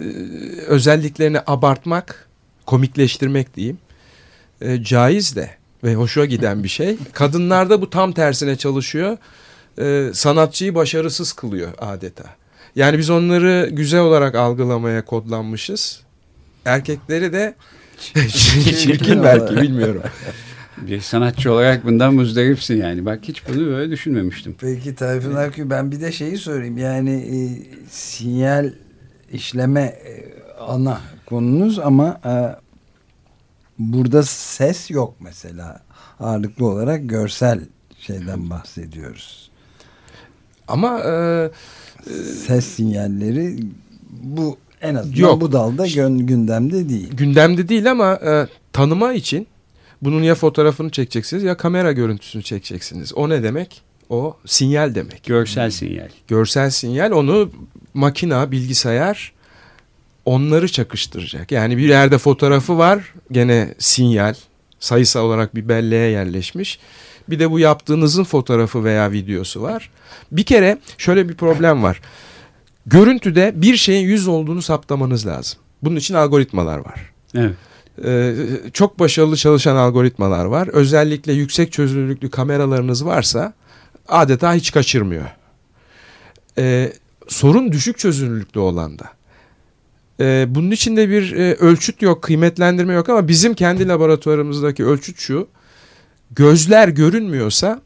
özelliklerini 0.67 1.39
abartmak, 1.47 2.29
komikleştirmek 2.65 3.55
diyeyim. 3.55 3.77
E, 4.61 4.83
caiz 4.83 5.35
de 5.35 5.49
ve 5.83 5.95
hoşuna 5.95 6.25
giden 6.25 6.63
bir 6.63 6.69
şey. 6.69 6.97
Kadınlarda 7.13 7.81
bu 7.81 7.89
tam 7.89 8.11
tersine 8.11 8.55
çalışıyor. 8.55 9.17
E, 9.79 10.09
sanatçıyı 10.13 10.75
başarısız 10.75 11.33
kılıyor 11.33 11.71
adeta. 11.79 12.23
Yani 12.75 12.97
biz 12.97 13.09
onları 13.09 13.69
güzel 13.71 14.01
olarak 14.01 14.35
algılamaya 14.35 15.05
kodlanmışız. 15.05 16.01
Erkekleri 16.65 17.33
de 17.33 17.55
çirkin 18.77 19.23
belki 19.23 19.55
bilmiyorum. 19.55 20.01
Bir 20.77 21.01
sanatçı 21.01 21.51
olarak 21.51 21.85
bundan 21.85 22.13
muzdaripsin 22.13 22.77
yani. 22.77 23.05
Bak 23.05 23.19
hiç 23.23 23.47
bunu 23.47 23.65
böyle 23.65 23.91
düşünmemiştim. 23.91 24.55
Peki 24.59 24.95
Tayfun 24.95 25.35
Akgül 25.35 25.69
ben 25.69 25.91
bir 25.91 26.01
de 26.01 26.11
şeyi 26.11 26.37
sorayım. 26.37 26.77
Yani 26.77 27.11
e, 27.11 27.37
sinyal 27.89 28.73
işleme 29.31 29.81
e, 29.81 30.33
ana 30.59 31.01
konunuz 31.25 31.79
ama 31.79 32.19
e, 32.25 32.33
burada 33.79 34.23
ses 34.23 34.91
yok 34.91 35.15
mesela. 35.19 35.81
Ağırlıklı 36.19 36.65
olarak 36.65 37.09
görsel 37.09 37.59
şeyden 37.99 38.49
bahsediyoruz. 38.49 39.51
Ama 40.67 40.99
e, 40.99 41.11
Ses 42.47 42.65
sinyalleri 42.65 43.57
bu 44.23 44.57
en 44.81 44.95
azından 44.95 45.17
Yok. 45.17 45.41
bu 45.41 45.51
dalda 45.51 45.87
gündemde 46.09 46.89
değil. 46.89 47.09
gündemde 47.13 47.69
değil 47.69 47.91
ama 47.91 48.13
e, 48.13 48.47
tanıma 48.73 49.13
için 49.13 49.47
bunun 50.01 50.23
ya 50.23 50.35
fotoğrafını 50.35 50.89
çekeceksiniz 50.89 51.43
ya 51.43 51.57
kamera 51.57 51.91
görüntüsünü 51.91 52.43
çekeceksiniz. 52.43 53.13
O 53.13 53.29
ne 53.29 53.43
demek? 53.43 53.81
O 54.09 54.37
sinyal 54.45 54.95
demek. 54.95 55.23
Görsel 55.23 55.71
sinyal. 55.71 56.09
Görsel 56.27 56.69
sinyal 56.69 57.11
onu 57.11 57.51
makina, 57.93 58.51
bilgisayar 58.51 59.33
onları 60.25 60.71
çakıştıracak. 60.71 61.51
Yani 61.51 61.77
bir 61.77 61.89
yerde 61.89 62.17
fotoğrafı 62.17 62.77
var 62.77 63.13
gene 63.31 63.73
sinyal 63.79 64.33
sayısal 64.83 65.25
olarak 65.25 65.55
bir 65.55 65.69
belleğe 65.69 66.11
yerleşmiş. 66.11 66.79
Bir 67.29 67.39
de 67.39 67.51
bu 67.51 67.59
yaptığınızın 67.59 68.23
fotoğrafı 68.23 68.83
veya 68.83 69.11
videosu 69.11 69.61
var. 69.61 69.89
Bir 70.31 70.43
kere 70.43 70.77
şöyle 70.97 71.29
bir 71.29 71.35
problem 71.35 71.83
var. 71.83 72.01
Görüntüde 72.85 73.53
bir 73.55 73.77
şeyin 73.77 74.07
yüz 74.07 74.27
olduğunu 74.27 74.61
saptamanız 74.61 75.27
lazım. 75.27 75.59
Bunun 75.81 75.95
için 75.95 76.13
algoritmalar 76.13 76.77
var. 76.77 77.11
Evet. 77.35 77.55
Ee, 78.05 78.35
çok 78.73 78.99
başarılı 78.99 79.37
çalışan 79.37 79.75
algoritmalar 79.75 80.45
var. 80.45 80.67
Özellikle 80.67 81.33
yüksek 81.33 81.71
çözünürlüklü 81.71 82.29
kameralarınız 82.29 83.05
varsa 83.05 83.53
adeta 84.07 84.53
hiç 84.53 84.71
kaçırmıyor. 84.71 85.25
Ee, 86.57 86.93
sorun 87.27 87.71
düşük 87.71 87.97
çözünürlüklü 87.97 88.59
olanda. 88.59 89.05
Ee, 90.23 90.45
bunun 90.49 90.71
için 90.71 90.97
de 90.97 91.09
bir 91.09 91.31
e, 91.31 91.53
ölçüt 91.53 92.01
yok, 92.01 92.21
kıymetlendirme 92.21 92.93
yok 92.93 93.09
ama 93.09 93.27
bizim 93.27 93.53
kendi 93.53 93.87
laboratuvarımızdaki 93.87 94.85
ölçüt 94.85 95.19
şu. 95.19 95.47
Gözler 96.31 96.87
görünmüyorsa 96.87 97.81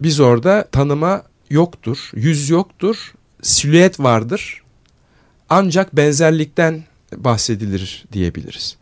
biz 0.00 0.20
orada 0.20 0.68
tanıma 0.72 1.22
yoktur, 1.50 2.10
yüz 2.14 2.50
yoktur, 2.50 3.12
silüet 3.42 4.00
vardır. 4.00 4.62
Ancak 5.48 5.96
benzerlikten 5.96 6.84
bahsedilir 7.16 8.04
diyebiliriz. 8.12 8.76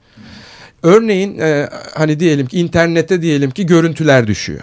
Örneğin 0.83 1.39
e, 1.39 1.71
hani 1.95 2.21
diyelim 2.21 2.47
ki 2.47 2.59
internette 2.59 3.23
diyelim 3.23 3.51
ki 3.51 3.67
görüntüler 3.67 4.27
düşüyor. 4.27 4.63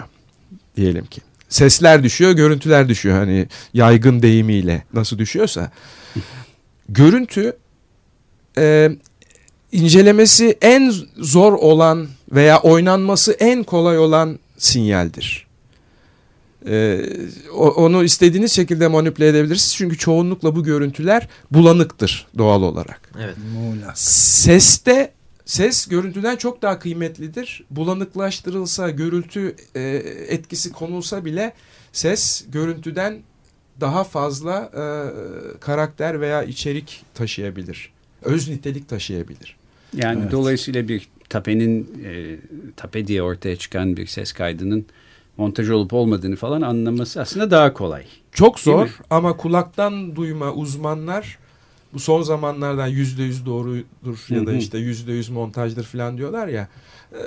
Diyelim 0.76 1.06
ki. 1.06 1.22
Sesler 1.50 2.04
düşüyor, 2.04 2.32
görüntüler 2.32 2.90
düşüyor. 2.90 3.18
Hani 3.18 3.48
yaygın 3.74 4.22
deyimiyle 4.22 4.84
nasıl 4.94 5.18
düşüyorsa. 5.18 5.72
Görüntü 6.90 7.54
e, 8.58 8.90
incelemesi 9.72 10.58
en 10.62 10.94
zor 11.18 11.54
olan 11.54 12.08
veya 12.32 12.60
oynanması 12.62 13.32
en 13.32 13.64
kolay 13.64 14.00
olan 14.00 14.40
sinyaldir. 14.58 15.48
Ee, 16.70 17.02
onu 17.56 18.04
istediğiniz 18.04 18.52
şekilde 18.52 18.88
manipüle 18.88 19.28
edebilirsiniz. 19.28 19.76
Çünkü 19.76 19.98
çoğunlukla 19.98 20.56
bu 20.56 20.64
görüntüler 20.64 21.28
bulanıktır 21.52 22.28
doğal 22.38 22.62
olarak. 22.62 23.12
Evet. 23.24 23.36
Muğlak. 23.54 24.00
Seste 24.00 25.12
ses 25.46 25.88
görüntüden 25.88 26.36
çok 26.36 26.62
daha 26.62 26.80
kıymetlidir. 26.80 27.64
Bulanıklaştırılsa, 27.70 28.90
görüntü 28.90 29.56
e, 29.76 29.82
etkisi 30.28 30.72
konulsa 30.72 31.26
bile 31.26 31.54
ses 31.94 32.46
görüntüden 32.50 33.20
daha 33.82 34.04
fazla 34.04 34.72
e, 34.74 34.84
karakter 35.60 36.22
veya 36.22 36.44
içerik 36.44 37.04
taşıyabilir. 37.14 37.97
Öz 38.28 38.50
nitelik 38.50 38.90
taşıyabilir. 38.90 39.56
Yani 39.94 40.22
Evet. 40.22 40.32
dolayısıyla 40.32 40.88
bir 40.88 41.08
tapenin 41.30 42.02
e, 42.06 42.38
tape 42.76 43.08
diye 43.08 43.22
ortaya 43.22 43.56
çıkan 43.56 43.98
bir 43.98 44.08
ses 44.08 44.32
kaydının 44.34 44.86
montaj 45.38 45.70
olup 45.70 45.94
olmadığını 45.94 46.36
falan 46.36 46.62
anlaması 46.62 47.22
aslında 47.22 47.52
daha 47.52 47.74
kolay. 47.74 48.04
Çok 48.32 48.60
zor 48.60 48.90
ama 49.10 49.38
kulaktan 49.38 50.16
duyma 50.16 50.54
uzmanlar 50.54 51.38
bu 51.94 52.00
son 52.00 52.22
zamanlardan 52.22 52.88
yüzde 52.88 53.24
yüz 53.24 53.46
doğrudur 53.46 54.26
ya 54.30 54.46
da 54.48 54.54
işte 54.54 54.78
yüzde 54.78 55.12
yüz 55.14 55.30
montajdır 55.30 55.84
falan 55.84 56.18
diyorlar 56.18 56.48
ya 56.48 56.68
e, 57.12 57.20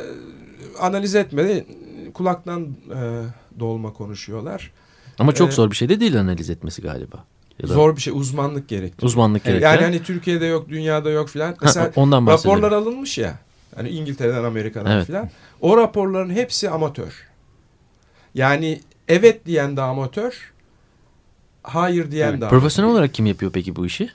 analiz 0.80 1.14
etmedi 1.14 1.66
kulaktan 2.14 2.62
e, 2.94 3.22
dolma 3.60 3.92
konuşuyorlar. 3.92 4.72
Ama 5.18 5.32
çok 5.34 5.48
Ee, 5.48 5.52
zor 5.52 5.70
bir 5.70 5.76
şey 5.76 5.88
de 5.88 6.00
değil 6.00 6.20
analiz 6.20 6.50
etmesi 6.50 6.82
galiba. 6.82 7.24
Ya 7.62 7.68
da 7.68 7.72
Zor 7.74 7.96
bir 7.96 8.00
şey 8.00 8.12
uzmanlık 8.16 8.68
gerektiriyor. 8.68 9.08
Uzmanlık 9.08 9.46
Yani, 9.46 9.58
gerekiyor. 9.60 9.82
hani 9.82 10.02
Türkiye'de 10.02 10.46
yok 10.46 10.68
dünyada 10.68 11.10
yok 11.10 11.28
filan. 11.28 11.48
Ha, 11.50 11.56
Mesela 11.62 11.90
ondan 11.96 12.26
bahsediyorum. 12.26 12.62
raporlar 12.62 12.82
alınmış 12.82 13.18
ya 13.18 13.38
hani 13.76 13.88
İngiltere'den 13.88 14.44
Amerika'dan 14.44 14.90
Evet. 14.92 15.06
filan 15.06 15.30
o 15.60 15.76
raporların 15.76 16.30
hepsi 16.30 16.70
amatör. 16.70 17.26
Yani 18.34 18.80
evet 19.08 19.46
diyen 19.46 19.76
de 19.76 19.82
amatör 19.82 20.52
hayır 21.62 22.10
diyen 22.10 22.28
Evet. 22.30 22.40
de 22.40 22.48
Profesyonel 22.48 22.86
amatör. 22.88 23.00
olarak 23.00 23.14
kim 23.14 23.26
yapıyor 23.26 23.52
peki 23.52 23.76
bu 23.76 23.86
işi? 23.86 24.10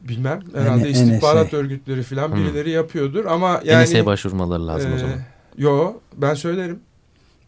Bilmem. 0.00 0.40
Herhalde 0.54 0.90
istihbarat 0.90 1.46
NSA. 1.46 1.56
örgütleri 1.56 2.02
falan 2.02 2.28
Hmm. 2.28 2.36
birileri 2.36 2.70
yapıyordur 2.70 3.24
ama 3.24 3.60
yani 3.64 3.84
NSA'ya 3.84 4.06
başvurmaları 4.06 4.66
lazım 4.66 4.92
o 4.92 4.94
e, 4.94 4.98
zaman. 4.98 5.14
Yo 5.58 5.94
ben 6.16 6.34
söylerim. 6.34 6.80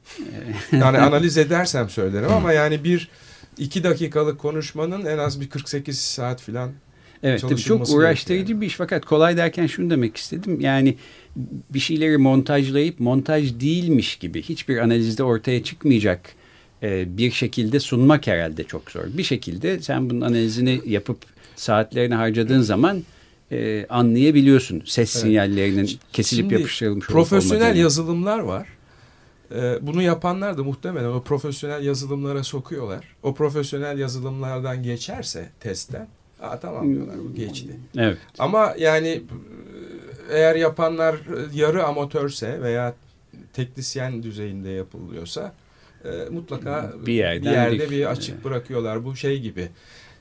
yani 0.72 0.98
analiz 0.98 1.38
edersem 1.38 1.90
söylerim 1.90 2.32
ama 2.32 2.52
yani 2.52 2.84
bir 2.84 3.08
iki 3.58 3.84
dakikalık 3.84 4.38
konuşmanın 4.38 5.04
en 5.04 5.18
az 5.18 5.40
bir 5.40 5.48
48 5.48 5.98
saat 6.00 6.40
falan 6.40 6.72
Evet 7.22 7.40
tabii 7.40 7.56
çok 7.56 7.90
uğraştırıcı 7.90 8.34
gerekiyor. 8.38 8.60
bir 8.60 8.66
iş 8.66 8.74
fakat 8.74 9.04
kolay 9.04 9.36
derken 9.36 9.66
şunu 9.66 9.90
demek 9.90 10.16
istedim. 10.16 10.60
Yani 10.60 10.96
bir 11.70 11.78
şeyleri 11.78 12.18
montajlayıp 12.18 13.00
montaj 13.00 13.60
değilmiş 13.60 14.16
gibi 14.16 14.42
hiçbir 14.42 14.78
analizde 14.78 15.22
ortaya 15.22 15.62
çıkmayacak 15.62 16.20
e, 16.82 17.18
bir 17.18 17.30
şekilde 17.30 17.80
sunmak 17.80 18.26
herhalde 18.26 18.64
çok 18.64 18.90
zor. 18.90 19.02
Bir 19.08 19.22
şekilde 19.22 19.82
sen 19.82 20.10
bunun 20.10 20.20
analizini 20.20 20.80
yapıp 20.86 21.18
saatlerini 21.56 22.14
harcadığın 22.14 22.62
zaman 22.62 23.02
e, 23.52 23.86
anlayabiliyorsun 23.88 24.82
ses 24.86 25.10
sinyallerinin 25.10 25.90
kesilip 26.12 26.42
Şimdi 26.42 26.54
yapıştırılmış 26.54 27.10
olup 27.10 27.14
profesyonel 27.16 27.62
olmadığını. 27.62 27.82
yazılımlar 27.82 28.38
var. 28.38 28.66
Ee, 29.54 29.78
bunu 29.82 30.02
yapanlar 30.02 30.58
da 30.58 30.62
muhtemelen 30.64 31.08
o 31.08 31.22
profesyonel 31.22 31.84
yazılımlara 31.84 32.42
sokuyorlar. 32.44 33.04
O 33.22 33.34
profesyonel 33.34 33.98
yazılımlardan 33.98 34.82
geçerse 34.82 35.48
testten 35.60 36.08
Aa, 36.42 36.58
tamam 36.60 36.94
diyorlar 36.94 37.16
bu 37.30 37.34
geçti. 37.34 37.76
Evet. 37.98 38.18
Ama 38.38 38.74
yani 38.78 39.22
eğer 40.30 40.56
yapanlar 40.56 41.14
e, 41.14 41.18
yarı 41.54 41.84
amatörse 41.84 42.62
veya 42.62 42.94
teknisyen 43.52 44.22
düzeyinde 44.22 44.70
yapılıyorsa 44.70 45.52
e, 46.04 46.08
mutlaka 46.30 46.92
Bir 47.06 47.12
yerden 47.12 47.52
yerde 47.52 47.78
bir- 47.78 47.90
bir 47.90 48.06
açık 48.10 48.44
bırakıyorlar. 48.44 49.04
Bu 49.04 49.16
şey 49.16 49.40
gibi 49.40 49.68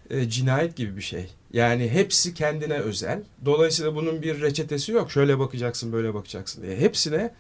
e, 0.10 0.30
cinayet 0.30 0.76
gibi 0.76 0.98
bir 0.98 1.02
şey. 1.02 1.28
Yani 1.54 1.90
hepsi 1.90 2.34
kendine 2.34 2.74
özel. 2.78 3.22
Dolayısıyla 3.46 3.96
bunun 3.96 4.22
bir 4.22 4.42
reçetesi 4.42 4.92
yok. 4.92 5.12
Şöyle 5.12 5.40
bakacaksın 5.40 5.94
böyle 5.94 6.14
bakacaksın 6.14 6.64
diye. 6.64 6.78
Hepsine 6.78 7.32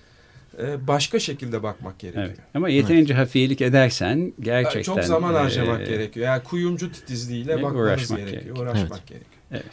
başka 0.87 1.19
şekilde 1.19 1.63
bakmak 1.63 1.99
gerekiyor. 1.99 2.25
Evet. 2.27 2.37
Ama 2.53 2.69
yeterince 2.69 3.13
hafiyelik 3.13 3.61
edersen 3.61 4.33
gerçekten 4.39 4.81
Çok 4.81 5.03
zaman 5.03 5.35
e, 5.35 5.37
harcamak 5.37 5.85
gerekiyor. 5.87 6.25
Yani 6.25 6.43
kuyumcu 6.43 6.91
titizliğiyle 6.91 7.57
Ve 7.57 7.63
bakmanız 7.63 7.85
uğraşmak 7.85 8.19
gerekiyor. 8.19 8.43
gerekiyor. 8.43 8.67
Uğraşmak 8.67 9.07
gerekiyor. 9.07 9.63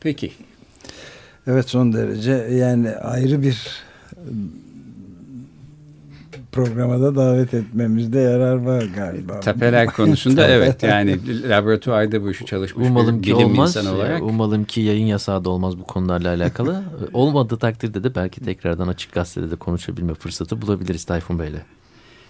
Peki. 0.00 0.32
Evet 1.46 1.68
son 1.68 1.92
derece 1.92 2.32
yani 2.32 2.90
ayrı 2.90 3.42
bir 3.42 3.82
programa 6.52 7.00
da 7.00 7.16
davet 7.16 7.54
etmemizde 7.54 8.18
yarar 8.18 8.56
var 8.56 8.84
galiba. 8.96 9.40
Tapeler 9.40 9.86
konusunda 9.96 10.48
evet 10.48 10.82
yani 10.82 11.18
laboratuvarda 11.48 12.22
bu 12.22 12.30
işi 12.30 12.46
çalışmış 12.46 12.88
Umalım 12.88 13.22
bir 13.22 13.26
bilim 13.26 13.36
olmaz. 13.36 13.76
insanı 13.76 13.94
olarak. 13.94 14.22
Umalım 14.22 14.64
ki 14.64 14.80
yayın 14.80 15.06
yasağı 15.06 15.44
da 15.44 15.50
olmaz 15.50 15.78
bu 15.78 15.84
konularla 15.84 16.28
alakalı. 16.28 16.82
Olmadığı 17.12 17.56
takdirde 17.56 18.04
de 18.04 18.14
belki 18.14 18.40
tekrardan 18.40 18.88
açık 18.88 19.12
gazetede 19.12 19.50
de 19.50 19.56
konuşabilme 19.56 20.14
fırsatı 20.14 20.62
bulabiliriz 20.62 21.04
Tayfun 21.04 21.38
Bey'le. 21.38 21.62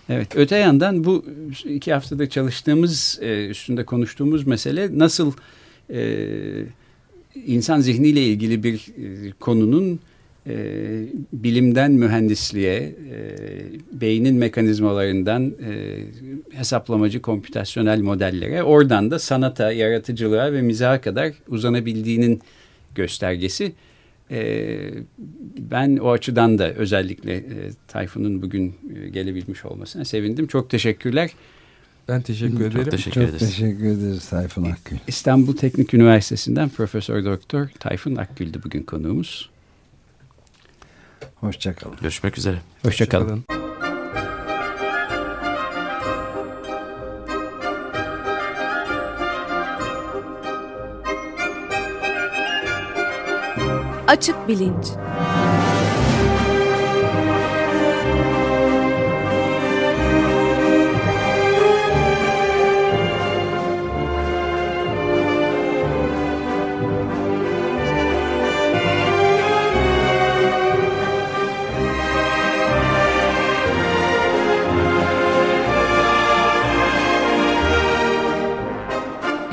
Evet 0.08 0.36
öte 0.36 0.56
yandan 0.56 1.04
bu 1.04 1.24
iki 1.64 1.92
haftada 1.92 2.28
çalıştığımız 2.28 3.18
e, 3.22 3.46
üstünde 3.48 3.84
konuştuğumuz 3.84 4.46
mesele 4.46 4.98
nasıl 4.98 5.32
e, 5.90 6.28
insan 7.46 7.80
zihniyle 7.80 8.24
ilgili 8.24 8.62
bir 8.62 8.74
e, 8.74 9.32
konunun 9.40 10.00
e, 10.48 10.54
bilimden 11.32 11.92
mühendisliğe, 11.92 12.76
e, 12.76 12.90
beynin 13.92 14.34
mekanizmalarından 14.34 15.46
e, 15.46 15.98
hesaplamacı 16.56 17.22
kompütasyonel 17.22 18.00
modellere, 18.00 18.62
oradan 18.62 19.10
da 19.10 19.18
sanata, 19.18 19.72
yaratıcılığa 19.72 20.52
ve 20.52 20.62
mizaha 20.62 21.00
kadar 21.00 21.32
uzanabildiğinin 21.48 22.40
göstergesi. 22.94 23.72
E, 24.30 24.78
ben 25.58 25.96
o 25.96 26.10
açıdan 26.10 26.58
da 26.58 26.72
özellikle 26.72 27.34
e, 27.36 27.44
Tayfun'un 27.88 28.42
bugün 28.42 28.74
e, 28.96 29.08
gelebilmiş 29.08 29.64
olmasına 29.64 30.04
sevindim. 30.04 30.46
Çok 30.46 30.70
teşekkürler. 30.70 31.30
Ben 32.08 32.22
teşekkür 32.22 32.58
Çok 32.58 32.72
ederim. 32.72 32.90
teşekkür 32.90 33.20
Çok 33.20 33.28
ederiz. 33.30 33.38
teşekkür 33.50 33.84
ederiz 33.84 34.28
Tayfun 34.28 34.64
Akgül. 34.64 34.96
İstanbul 35.08 35.56
Teknik 35.56 35.94
Üniversitesi'nden 35.94 36.68
Profesör 36.68 37.24
Doktor 37.24 37.68
Tayfun 37.80 38.16
Akgül'dü 38.16 38.60
bugün 38.64 38.82
konuğumuz. 38.82 39.50
Hoşçakalın. 41.40 41.96
Görüşmek 42.00 42.38
üzere. 42.38 42.58
Hoşçakalın. 42.82 43.44
Açık 54.08 54.48
Bilinç 54.48 54.86